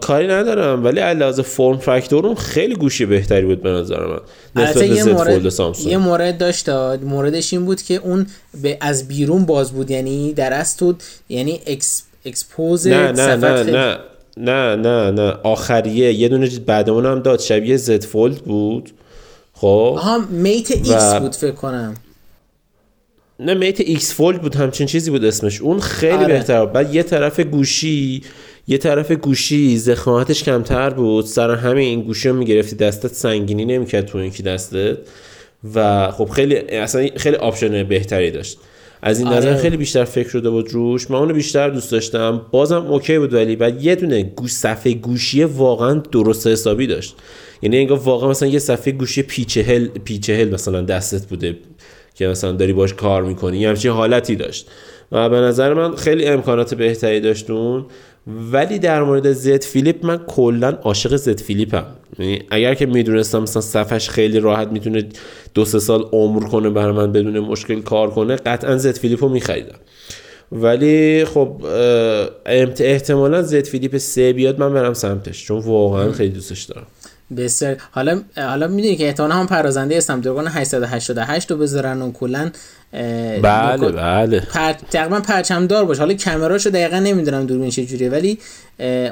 کاری 0.00 0.26
ندارم 0.26 0.84
ولی 0.84 1.00
علاوه 1.00 1.42
فرم 1.42 1.78
فاکتور 1.78 2.26
اون 2.26 2.34
خیلی 2.34 2.74
گوشی 2.74 3.06
بهتری 3.06 3.46
بود 3.46 3.62
به 3.62 3.70
نظر 3.70 4.06
من. 4.06 4.18
نسبت 4.56 4.82
یه 4.82 5.04
مورد 5.04 5.60
یه 5.86 5.98
مورد 5.98 6.38
داشت 6.38 6.68
موردش 6.68 7.52
این 7.52 7.64
بود 7.64 7.82
که 7.82 7.94
اون 7.94 8.26
به 8.62 8.78
از 8.80 9.08
بیرون 9.08 9.46
باز 9.46 9.72
بود 9.72 9.90
یعنی 9.90 10.32
در 10.32 10.52
اصل 10.52 10.92
یعنی 11.28 11.60
اکس 11.66 12.02
اکسپوز 12.24 12.86
نه 12.86 13.12
نه 13.12 13.36
نه 13.36 13.62
نه 13.62 13.98
نه 14.36 14.76
نه 14.76 15.10
نه. 15.10 15.34
آخریه 15.42 16.12
یه 16.12 16.28
دونه 16.28 16.50
بعدمون 16.66 17.06
هم 17.06 17.20
داد. 17.20 17.40
شبیه 17.40 17.76
زد 17.76 18.04
فولد 18.04 18.38
بود. 18.38 18.90
خب. 19.54 19.94
آها 19.98 20.18
میت 20.18 20.70
ایکس 20.70 21.14
بود 21.14 21.34
فکر 21.34 21.50
کنم. 21.50 21.94
نه 23.40 23.54
میت 23.54 23.80
ایکس 23.80 24.14
فولد 24.14 24.42
بود 24.42 24.54
همچین 24.54 24.86
چیزی 24.86 25.10
بود 25.10 25.24
اسمش. 25.24 25.60
اون 25.60 25.80
خیلی 25.80 26.12
آره. 26.12 26.26
بهتر 26.26 26.64
بود. 26.64 26.72
بعد 26.72 26.94
یه 26.94 27.02
طرف 27.02 27.40
گوشی 27.40 28.22
یه 28.68 28.78
طرف 28.78 29.12
گوشی 29.12 29.78
ضخامتش 29.78 30.42
کمتر 30.42 30.90
بود. 30.90 31.24
سر 31.24 31.50
همین 31.50 31.88
این 31.88 32.02
گوشی 32.02 32.28
رو 32.28 32.34
می‌گرفتی 32.36 32.76
دستت 32.76 33.12
سنگینی 33.12 33.64
نمی‌کرد 33.64 34.06
تو 34.06 34.18
اینکی 34.18 34.42
دستت. 34.42 34.96
و 35.74 36.10
خب 36.10 36.28
خیلی 36.28 36.56
اصلا 36.56 37.08
خیلی 37.16 37.36
option 37.36 37.84
بهتری 37.84 38.30
داشت. 38.30 38.58
از 39.02 39.18
این 39.18 39.28
نظر 39.28 39.48
آره. 39.48 39.58
خیلی 39.58 39.76
بیشتر 39.76 40.04
فکر 40.04 40.28
شده 40.28 40.50
بود 40.50 40.72
روش. 40.72 41.10
من 41.10 41.18
اونو 41.18 41.34
بیشتر 41.34 41.68
دوست 41.68 41.92
داشتم. 41.92 42.42
بازم 42.50 42.86
OK 42.86 43.18
بود 43.18 43.34
ولی 43.34 43.56
بعد 43.56 43.84
یه 43.84 43.94
دونه 43.94 44.22
گوش 44.22 44.50
صفحه 44.50 44.92
گوشی 44.92 45.44
واقعا 45.44 46.02
درست 46.12 46.46
حسابی 46.46 46.86
داشت. 46.86 47.16
یعنی 47.62 47.78
انگار 47.78 47.98
واقعا 47.98 48.30
مثلا 48.30 48.48
یه 48.48 48.58
صفحه 48.58 48.92
گوشی 48.92 49.22
P 49.22 49.35
چهل 49.35 49.86
P 49.86 49.98
چهل 49.98 50.48
مثلا 50.48 50.80
دستت 50.80 51.26
بوده 51.26 51.56
که 52.14 52.26
مثلا 52.26 52.52
داری 52.52 52.72
باش 52.72 52.94
کار 52.94 53.22
می‌کنی. 53.22 53.58
یه 53.58 53.68
همچین 53.68 53.90
حالتی 53.90 54.36
داشت. 54.36 54.68
و 55.12 55.28
به 55.28 55.36
نظر 55.36 55.74
من 55.74 55.96
خیلی 55.96 56.24
امکانات 56.24 56.74
بهتری 56.74 57.20
داشتون 57.20 57.86
ولی 58.52 58.78
در 58.78 59.02
مورد 59.02 59.32
زد 59.32 59.64
فیلیپ 59.64 60.06
من 60.06 60.18
کلا 60.26 60.68
عاشق 60.68 61.16
زد 61.16 61.40
فیلیپم. 61.40 61.86
یعنی 62.18 62.42
اگر 62.50 62.74
که 62.74 62.86
می‌دونستم 62.86 63.42
مثلا 63.42 63.62
صفحش 63.62 64.10
خیلی 64.10 64.40
راحت 64.40 64.68
می‌تونه 64.68 65.08
دو 65.54 65.64
سه 65.64 65.78
سال 65.78 66.04
عمر 66.12 66.48
کنه 66.48 66.70
بر 66.70 66.92
من 66.92 67.12
بدون 67.12 67.38
مشکل 67.38 67.80
کار 67.80 68.10
کنه 68.10 68.36
قطعا 68.36 68.76
زد 68.76 68.96
فیلیپ 68.98 69.24
رو 69.24 69.28
میخریدم. 69.28 69.78
ولی 70.52 71.24
خب 71.24 71.64
احتمالا 72.80 73.42
زد 73.42 73.66
فیلیپ 73.66 73.96
سه 73.96 74.32
بیاد 74.32 74.60
من 74.60 74.74
برم 74.74 74.94
سمتش 74.94 75.44
چون 75.44 75.58
واقعا 75.58 76.12
خیلی 76.12 76.30
دوستش 76.30 76.62
دارم. 76.62 76.86
بسیار 77.36 77.76
حالا 77.90 78.20
حالا 78.36 78.68
می‌دونی 78.68 78.96
که 78.96 79.06
احتمالا 79.06 79.34
هم 79.34 79.46
پرازنده 79.46 80.00
درگان 80.00 80.46
888 80.46 81.50
رو 81.50 81.56
بذارن 81.56 82.02
و 82.02 82.12
کلا 82.12 82.50
بله 83.42 83.92
بله. 83.92 84.40
پر... 84.40 84.72
تقریبا 84.72 85.20
پرچم 85.20 85.66
دار 85.66 85.84
باشه 85.84 86.00
حالا 86.00 86.14
کمراشو 86.14 86.70
دقیقا 86.70 86.98
نمی‌دونم 86.98 87.46
دوربین 87.46 87.70
چه 87.70 87.86
جوریه 87.86 88.10
ولی 88.10 88.38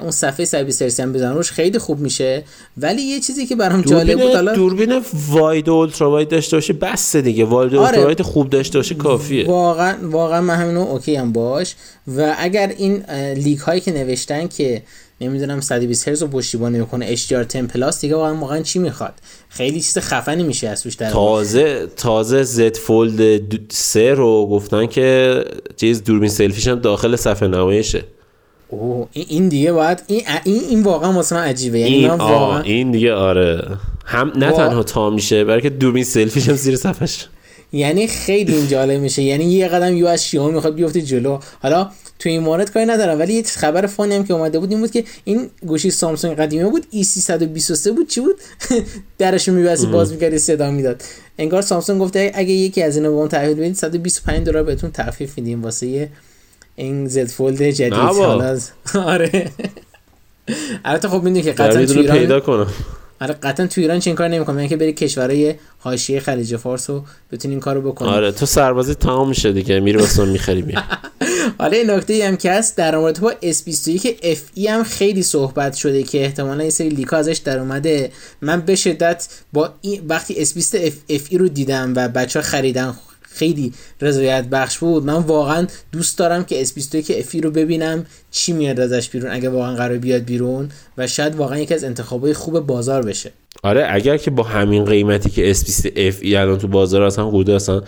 اون 0.00 0.10
صفحه 0.10 0.44
120 0.44 1.00
هم 1.00 1.12
بزنن. 1.12 1.34
روش 1.34 1.50
خیلی 1.50 1.78
خوب 1.78 2.00
میشه. 2.00 2.44
ولی 2.76 3.02
یه 3.02 3.20
چیزی 3.20 3.46
که 3.46 3.56
برام 3.56 3.82
جالب 3.82 4.20
بود 4.20 4.34
حالا 4.34 4.54
دوربین 4.54 5.02
wide 5.30 5.68
ultra 5.68 6.10
wide 6.10 6.28
داشته 6.28 6.56
باشه 6.56 6.72
بس 6.72 7.16
دیگه. 7.16 7.44
wide 7.44 7.74
آره. 7.74 7.80
ultra 7.80 8.04
wide 8.04 8.22
خوب 8.22 8.50
داشته 8.50 8.78
باشه 8.78 8.94
کافیه. 8.94 9.46
واقعا 9.46 9.94
واقعا 10.02 10.40
من 10.40 10.54
همینو 10.54 10.80
OK 10.80 11.16
هم 11.16 11.32
باش. 11.32 11.74
و 12.16 12.34
اگر 12.38 12.74
این 12.78 13.04
leak 13.34 13.58
هایی 13.58 13.80
که 13.80 13.92
نوشتن 13.92 14.48
که 14.48 14.82
نمی‌دونم 15.20 15.60
120 15.60 16.08
هرتز 16.08 16.22
رو 16.22 16.28
پشتیبانی 16.28 16.78
می‌کنه 16.78 17.16
HDR 17.16 17.32
10 17.32 17.62
plus 17.62 18.00
دیگه 18.00 18.16
واقعا 18.16 18.36
واقعا 18.36 18.62
چی 18.62 18.78
می‌خواد؟ 18.78 19.14
خیلی 19.48 19.80
چیز 19.80 19.98
خفنی 19.98 20.42
میشه 20.42 20.68
از 20.68 20.82
توش 20.82 20.94
در 20.94 21.10
تازه 21.10 21.86
تازه 21.96 22.42
زد 22.42 22.76
فولد 22.76 23.72
3 23.72 24.14
رو 24.14 24.46
گفتن 24.46 24.86
که 24.86 25.44
چیز 25.76 26.04
دوربین 26.04 26.28
سلفیش 26.28 26.68
هم 26.68 26.80
داخل 26.80 27.16
صفحه 27.16 27.48
نمایشه. 27.48 28.04
اوه 28.68 29.08
این 29.12 29.48
دیگه 29.48 29.72
باید 29.72 30.02
این 30.06 30.22
این, 30.44 30.62
این 30.68 30.82
واقعا 30.82 31.12
واسه 31.12 31.36
من 31.36 31.42
عجیبه. 31.42 31.78
یعنی 31.78 31.94
این 31.94 32.08
واقعا 32.08 32.60
این 32.60 32.90
دیگه 32.90 33.14
آره. 33.14 33.68
هم 34.04 34.32
نه 34.36 34.52
تنها 34.52 34.82
تا 34.82 35.10
میشه 35.10 35.44
بلکه 35.44 35.70
دوربین 35.70 36.04
سلفیش 36.04 36.48
هم 36.48 36.54
زیر 36.54 36.76
صفحش 36.76 37.26
یعنی 37.72 38.06
خیلی 38.06 38.54
این 38.54 38.68
جالب 38.68 39.00
میشه. 39.00 39.22
یعنی 39.22 39.44
یه 39.44 39.68
قدم 39.68 39.96
یو 39.96 40.06
از 40.06 40.24
شیائو 40.24 40.50
می‌خواد 40.50 40.74
بیفته 40.74 41.02
جلو. 41.02 41.38
حالا 41.62 41.90
تو 42.18 42.28
این 42.28 42.42
مورد 42.42 42.70
کاری 42.70 42.86
ندارم 42.86 43.18
ولی 43.18 43.34
یه 43.34 43.42
خبر 43.42 43.86
فانی 43.86 44.14
هم 44.14 44.24
که 44.24 44.34
اومده 44.34 44.58
بود 44.58 44.70
این 44.70 44.80
بود 44.80 44.90
که 44.90 45.04
این 45.24 45.50
گوشی 45.66 45.90
سامسونگ 45.90 46.36
قدیمی 46.36 46.70
بود 46.70 46.86
ای 46.90 47.04
323 47.04 47.92
بود 47.92 48.08
چی 48.08 48.20
بود؟ 48.20 48.36
درشو 49.18 49.52
میبستی 49.52 49.86
باز 49.86 50.12
می‌کردی 50.12 50.38
صدا 50.38 50.70
می‌داد. 50.70 51.02
انگار 51.38 51.62
سامسونگ 51.62 52.00
گفته 52.00 52.32
اگه 52.34 52.50
یکی 52.50 52.82
از 52.82 52.96
اینا 52.96 53.10
به 53.10 53.16
اون 53.16 53.28
تحویل 53.28 53.56
بدید 53.56 53.74
125 53.74 54.46
دلار 54.46 54.62
بهتون 54.62 54.90
تخفیف 54.90 55.38
میدیم 55.38 55.62
واسه 55.62 56.08
این 56.76 57.08
زد 57.08 57.26
فولد 57.26 57.70
جدید. 57.70 57.92
حالا 57.92 58.58
آره. 58.94 59.50
البته 60.84 61.08
خب 61.08 61.16
می‌دونی 61.16 61.42
که 61.42 61.52
قطعا 61.52 61.86
تو 61.86 61.98
ایران 61.98 62.18
پیدا 62.18 62.40
کنم. 62.40 62.72
آره 63.20 63.34
قطعا 63.34 63.66
تو 63.66 63.80
ایران 63.80 63.98
چه 63.98 64.10
این 64.10 64.16
کار 64.16 64.28
نمی‌کنه 64.28 64.56
یعنی 64.56 64.68
که 64.68 64.76
بری 64.76 64.92
کشورهای 64.92 65.54
حاشیه 65.78 66.20
خلیج 66.20 66.56
فارس 66.56 66.90
رو 66.90 67.04
بتونی 67.32 67.54
این 67.54 67.60
کارو 67.60 67.82
بکنی. 67.82 68.08
آره 68.08 68.32
تو 68.32 68.46
سربازی 68.46 68.94
تمام 68.94 69.28
میشه 69.28 69.52
دیگه 69.52 69.80
میری 69.80 69.98
واسه 69.98 70.24
می‌خری 70.24 70.62
میاد 70.62 70.84
حالا 71.58 71.76
این 71.76 71.90
نکته 71.90 72.12
ای 72.12 72.22
هم 72.22 72.36
که 72.36 72.52
هست 72.52 72.76
در 72.76 72.96
مورد 72.96 73.20
با 73.20 73.32
S21 73.42 74.06
FE 74.22 74.66
هم 74.68 74.84
خیلی 74.84 75.22
صحبت 75.22 75.74
شده 75.74 76.02
که 76.02 76.24
احتمالا 76.24 76.60
این 76.60 76.70
سری 76.70 76.88
لیکا 76.88 77.16
ازش 77.16 77.36
در 77.36 77.58
اومده. 77.58 78.12
من 78.40 78.60
به 78.60 78.74
شدت 78.74 79.28
با 79.52 79.74
این 79.80 80.02
وقتی 80.08 80.46
S20 80.46 80.76
FE 81.08 81.34
رو 81.36 81.48
دیدم 81.48 81.92
و 81.96 82.08
بچه 82.08 82.38
ها 82.38 82.44
خریدن 82.44 82.94
خیلی 83.36 83.72
رضایت 84.00 84.44
بخش 84.44 84.78
بود. 84.78 85.04
من 85.04 85.14
واقعا 85.14 85.66
دوست 85.92 86.18
دارم 86.18 86.44
که 86.44 86.64
S21 86.64 87.10
افی 87.10 87.40
رو 87.40 87.50
ببینم 87.50 88.06
چی 88.30 88.52
میاد 88.52 88.80
ازش 88.80 89.08
بیرون 89.08 89.30
اگه 89.30 89.48
واقعا 89.48 89.74
قرار 89.74 89.98
بیاد 89.98 90.22
بیرون 90.22 90.68
و 90.98 91.06
شاید 91.06 91.34
واقعا 91.34 91.58
یکی 91.58 91.74
از 91.74 91.84
انتخابای 91.84 92.34
خوب 92.34 92.60
بازار 92.60 93.02
بشه. 93.02 93.32
آره 93.62 93.86
اگر 93.90 94.16
که 94.16 94.30
با 94.30 94.42
همین 94.42 94.84
قیمتی 94.84 95.30
که 95.30 95.54
S20 95.54 95.86
FE 95.86 96.34
الان 96.34 96.58
تو 96.58 96.68
بازار 96.68 97.02
اصلا 97.02 97.28
حدود 97.28 97.50
اصلا 97.50 97.82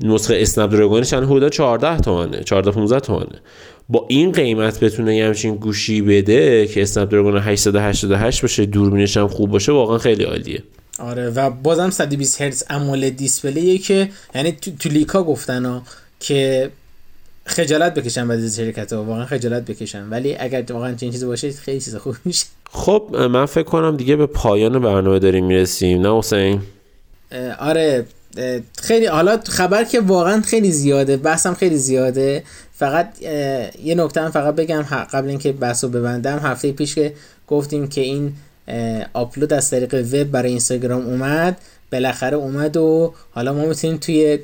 نسخه 0.00 0.36
اسنپ 0.40 0.72
دراگونش 0.72 1.12
الان 1.12 1.28
حدود 1.28 1.52
14 1.52 2.00
تومنه 2.00 2.42
14 2.44 2.70
15 2.70 3.00
تومنه. 3.00 3.40
با 3.88 4.06
این 4.08 4.32
قیمت 4.32 4.80
بتونه 4.80 5.16
یه 5.16 5.26
همچین 5.26 5.56
گوشی 5.56 6.02
بده 6.02 6.66
که 6.66 6.82
اسنپ 6.82 7.10
دراگون 7.10 7.38
888 7.38 8.42
باشه 8.42 8.66
دوربینش 8.66 9.16
هم 9.16 9.28
خوب 9.28 9.50
باشه 9.50 9.72
واقعا 9.72 9.98
خیلی 9.98 10.24
عالیه. 10.24 10.62
آره 10.98 11.30
و 11.30 11.50
بازم 11.50 11.90
120 11.90 12.40
هرتز 12.40 12.64
امول 12.70 13.10
دیسپلیه 13.10 13.78
که 13.78 14.10
یعنی 14.34 14.52
تو, 14.52 14.70
تو 14.78 14.88
لیکا 14.88 15.22
گفتن 15.22 15.64
ها 15.64 15.82
که 16.20 16.70
خجالت 17.46 17.94
بکشن 17.94 18.28
بعد 18.28 18.40
از 18.40 18.56
شرکت 18.56 18.92
ها 18.92 19.04
واقعا 19.04 19.26
خجالت 19.26 19.64
بکشن. 19.64 20.08
ولی 20.08 20.36
اگر 20.36 20.72
واقعا 20.72 20.94
چنین 20.94 21.12
چیزی 21.12 21.26
باشه 21.26 21.52
خیلی 21.52 21.80
چیز 21.80 21.96
خوب 21.96 22.16
میشه. 22.24 22.46
خب 22.70 23.16
من 23.30 23.46
فکر 23.46 23.62
کنم 23.62 23.96
دیگه 23.96 24.16
به 24.16 24.26
پایان 24.26 24.78
برنامه 24.78 25.18
داریم 25.18 25.46
می‌رسیم 25.46 26.02
نه 26.02 26.18
حسین؟ 26.18 26.60
آره 27.58 28.06
خیلی 28.82 29.06
حالا 29.06 29.40
خبر 29.48 29.84
که 29.84 30.00
واقعا 30.00 30.40
خیلی 30.40 30.72
زیاده 30.72 31.16
بحثم 31.16 31.54
خیلی 31.54 31.76
زیاده. 31.76 32.44
فقط 32.74 33.22
یه 33.82 33.94
نکته 33.94 34.20
هم 34.20 34.30
فقط 34.30 34.54
بگم 34.54 34.82
قبل 35.12 35.28
اینکه 35.28 35.52
بحث 35.52 35.84
رو 35.84 35.90
ببندم 35.90 36.38
هفته 36.38 36.72
پیش 36.72 36.94
که 36.94 37.14
گفتیم 37.48 37.88
که 37.88 38.00
این 38.00 38.32
آپلود 39.12 39.52
از 39.52 39.70
طریق 39.70 39.94
وب 39.94 40.24
برای 40.24 40.50
اینستاگرام 40.50 41.06
اومد. 41.06 41.56
بالاخره 41.92 42.36
اومد 42.36 42.76
و 42.76 43.14
حالا 43.30 43.52
ما 43.52 43.66
می‌تونیم 43.66 43.96
توی 43.96 44.38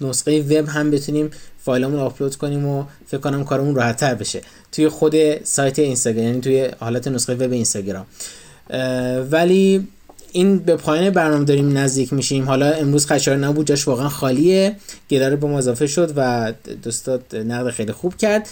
نسخه 0.00 0.42
وب 0.42 0.68
هم 0.68 0.90
بتونیم 0.90 1.30
فایلمون 1.64 2.00
آپلود 2.00 2.36
کنیم 2.36 2.66
و 2.66 2.84
فکر 3.06 3.18
کنم 3.18 3.44
کارمون 3.44 3.74
راحتتر 3.74 4.14
بشه. 4.14 4.42
توی 4.72 4.88
خود 4.88 5.44
سایت 5.44 5.78
اینستاگرام 5.78 6.26
یعنی 6.26 6.40
توی 6.40 6.68
حالت 6.78 7.08
نسخه 7.08 7.34
وب 7.34 7.52
اینستاگرام. 7.52 8.06
ولی 9.30 9.88
این 10.32 10.58
به 10.58 10.76
پایان 10.76 11.10
برنامه 11.10 11.44
داریم 11.44 11.78
نزدیک 11.78 12.12
میشیم. 12.12 12.44
حالا 12.44 12.72
امروز 12.72 13.06
خشار 13.06 13.36
نبود 13.36 13.66
جاش 13.66 13.88
واقعا 13.88 14.08
خالیه. 14.08 14.76
گداره 15.10 15.36
به 15.36 15.46
ما 15.46 15.58
اضافه 15.58 15.86
شد 15.86 16.12
و 16.16 16.52
دوستات 16.82 17.34
نقد 17.34 17.70
خیلی 17.70 17.92
خوب 17.92 18.16
کرد. 18.16 18.48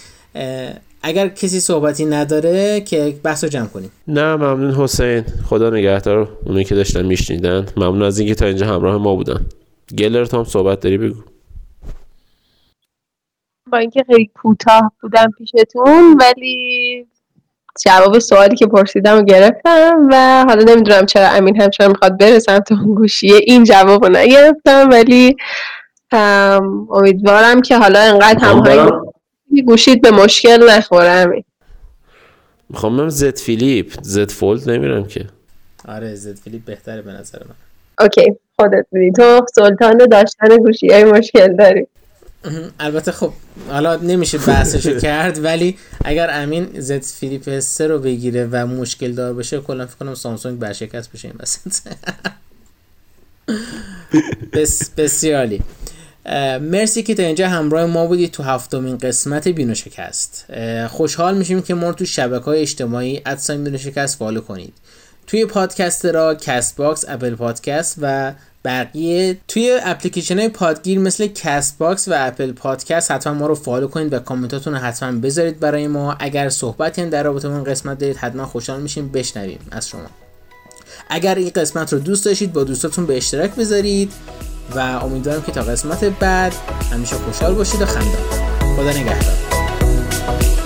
اگر 1.03 1.29
کسی 1.29 1.61
صحبتی 1.61 2.05
نداره 2.05 2.81
که 2.81 3.15
بحث 3.25 3.45
رو 3.45 3.51
جمع 3.51 3.67
کنیم. 3.67 3.91
نه 4.09 4.37
ممنون 4.37 4.75
حسین. 4.75 5.25
خدا 5.47 5.71
نگهدار. 5.71 6.29
اونایی 6.47 6.65
که 6.65 6.75
داشتن 6.75 7.07
میشنیدن. 7.07 7.67
ممنون 7.77 8.03
از 8.03 8.19
اینکه 8.19 8.35
تا 8.35 8.47
اینجا 8.47 8.67
همراه 8.67 8.97
ما 8.97 9.15
بودن. 9.15 9.47
گلر 9.99 10.25
تو 10.25 10.37
هم 10.37 10.45
صحبت 10.45 10.81
داری 10.81 10.99
بگو. 10.99 11.21
با 13.73 13.79
اینکه 13.79 14.05
خیلی 14.07 14.31
کوتاه 14.35 14.93
بودم 15.03 15.31
پیشتون 15.39 16.17
ولی 16.21 17.07
جواب 17.85 18.19
سوالی 18.19 18.57
که 18.57 18.67
پرسیدم 18.67 19.19
و 19.19 19.23
گرفتم 19.23 20.09
و 20.11 20.45
حالا 20.49 20.75
نمی‌دونم 20.75 21.07
چرا 21.07 21.29
امین 21.29 21.63
همچنان 21.63 21.91
می‌خواد 21.91 22.19
برسم 22.19 22.59
تو 22.59 22.75
اون 22.75 22.95
گوشیه. 22.95 23.37
این 23.47 23.65
جواب 23.65 24.05
رو 24.05 24.13
نگرفتم 24.13 24.89
ولی 24.93 25.37
امیدوارم 26.91 27.63
که 27.63 27.79
حالا 27.79 28.01
انقدر 28.01 28.45
همهایی 28.45 28.91
گوشید 29.63 30.03
به 30.03 30.11
مشکل 30.11 30.71
نخوره 30.71 31.11
همین 31.11 31.45
می‌خوام 32.69 32.93
من 32.93 33.09
Z 33.09 33.37
Flip 33.37 33.95
Z 34.03 34.31
Fold 34.31 34.71
نمیرم 34.71 35.07
که. 35.07 35.27
آره 35.89 36.15
Z 36.15 36.37
Flip 36.37 36.65
بهتره 36.65 37.03
به 37.03 37.13
نظر 37.13 37.39
من. 37.39 37.55
OK 38.01 38.37
خودت 38.57 38.87
بودی 38.91 39.13
تو 39.13 39.47
سلطان 39.55 39.97
داشتن 40.11 40.57
گوشی 40.57 40.89
های 40.89 41.05
مشکل 41.05 41.57
داری. 41.57 41.87
البته 42.81 43.13
خب 43.13 43.33
حالا 43.69 43.97
نمیشه 43.97 44.39
بحثشو 44.39 44.99
کرد 45.07 45.45
ولی 45.45 45.79
اگر 46.05 46.29
امین 46.33 46.81
Z 46.81 47.03
Flip 47.03 47.59
3 47.59 47.87
رو 47.87 47.99
بگیره 47.99 48.49
و 48.53 48.67
مشکل 48.67 49.13
دار 49.13 49.35
بشه 49.35 49.61
کلا 49.61 49.87
فکر 49.87 49.97
کنم 49.97 50.15
سامسونگ 50.15 50.59
ورشکست 50.59 51.13
بشه 51.13 51.29
این 51.29 51.37
وسط. 51.41 51.89
بس 54.53 54.91
بسیاری 54.91 55.63
مرسی 56.61 57.03
که 57.03 57.15
تا 57.15 57.23
اینجا 57.23 57.49
همراه 57.49 57.87
ما 57.87 58.07
بودید 58.07 58.31
تو 58.31 58.43
هفتمین 58.43 58.99
قسمت 58.99 59.49
بینو 59.49 59.75
شکست 59.75 60.47
خوشحال 60.89 61.37
میشیم 61.37 61.63
که 61.63 61.75
ما 61.75 61.87
رو 61.87 61.93
تو 61.93 62.05
شبکه 62.05 62.45
های 62.45 62.61
اجتماعی 62.61 63.23
ادساین 63.27 63.65
بینو 63.65 63.79
شکست 63.79 64.19
فالو 64.19 64.41
کنید. 64.41 64.73
توی 65.27 65.47
پادکست 65.47 66.07
را 66.07 66.35
کست 66.35 66.77
باکس 66.77 67.05
اپل 67.09 67.35
پادکست 67.35 67.97
و 68.01 68.33
بقیه 68.65 69.37
توی 69.49 69.79
اپلیکیشن 69.83 70.39
های 70.39 70.49
پادگیر 70.49 70.99
مثل 70.99 71.27
کست 71.27 71.79
باکس 71.79 72.09
و 72.09 72.13
اپل 72.17 72.53
پادکست 72.53 73.11
حتما 73.11 73.35
ما 73.35 73.47
رو 73.47 73.55
فالو 73.55 73.87
کنید 73.87 74.13
و 74.13 74.19
کامنتاتون 74.19 74.73
رو 74.73 74.79
حتما 74.79 75.21
بذارید 75.21 75.61
برای 75.61 75.87
ما. 75.87 76.17
اگر 76.19 76.49
صحبتی 76.49 77.07
در 77.07 77.23
رابطه 77.23 77.49
اون 77.49 77.65
قسمت 77.65 77.99
دارید 77.99 78.17
حتما 78.17 78.47
خوشحال 78.47 78.81
میشیم. 78.81 79.09
بشنویم 79.09 79.59
از 79.71 79.89
شما. 79.89 80.01
اگر 81.11 81.35
این 81.35 81.51
قسمت 81.51 81.93
رو 81.93 81.99
دوست 81.99 82.25
داشتید 82.25 82.53
با 82.53 82.65
دوستاتون 82.65 83.07
به 83.07 83.17
اشتراک 83.17 83.55
بذارید. 83.55 84.13
و 84.75 84.79
امیدوارم 84.81 85.43
که 85.43 85.53
تا 85.53 85.63
قسمت 85.63 86.05
بعد 86.05 86.55
همیشه 86.93 87.17
خوشحال 87.17 87.55
باشید 87.55 87.83
و 87.83 87.87
خندان 87.87 88.23
خدا 88.77 88.91
نگهدار. 88.91 90.58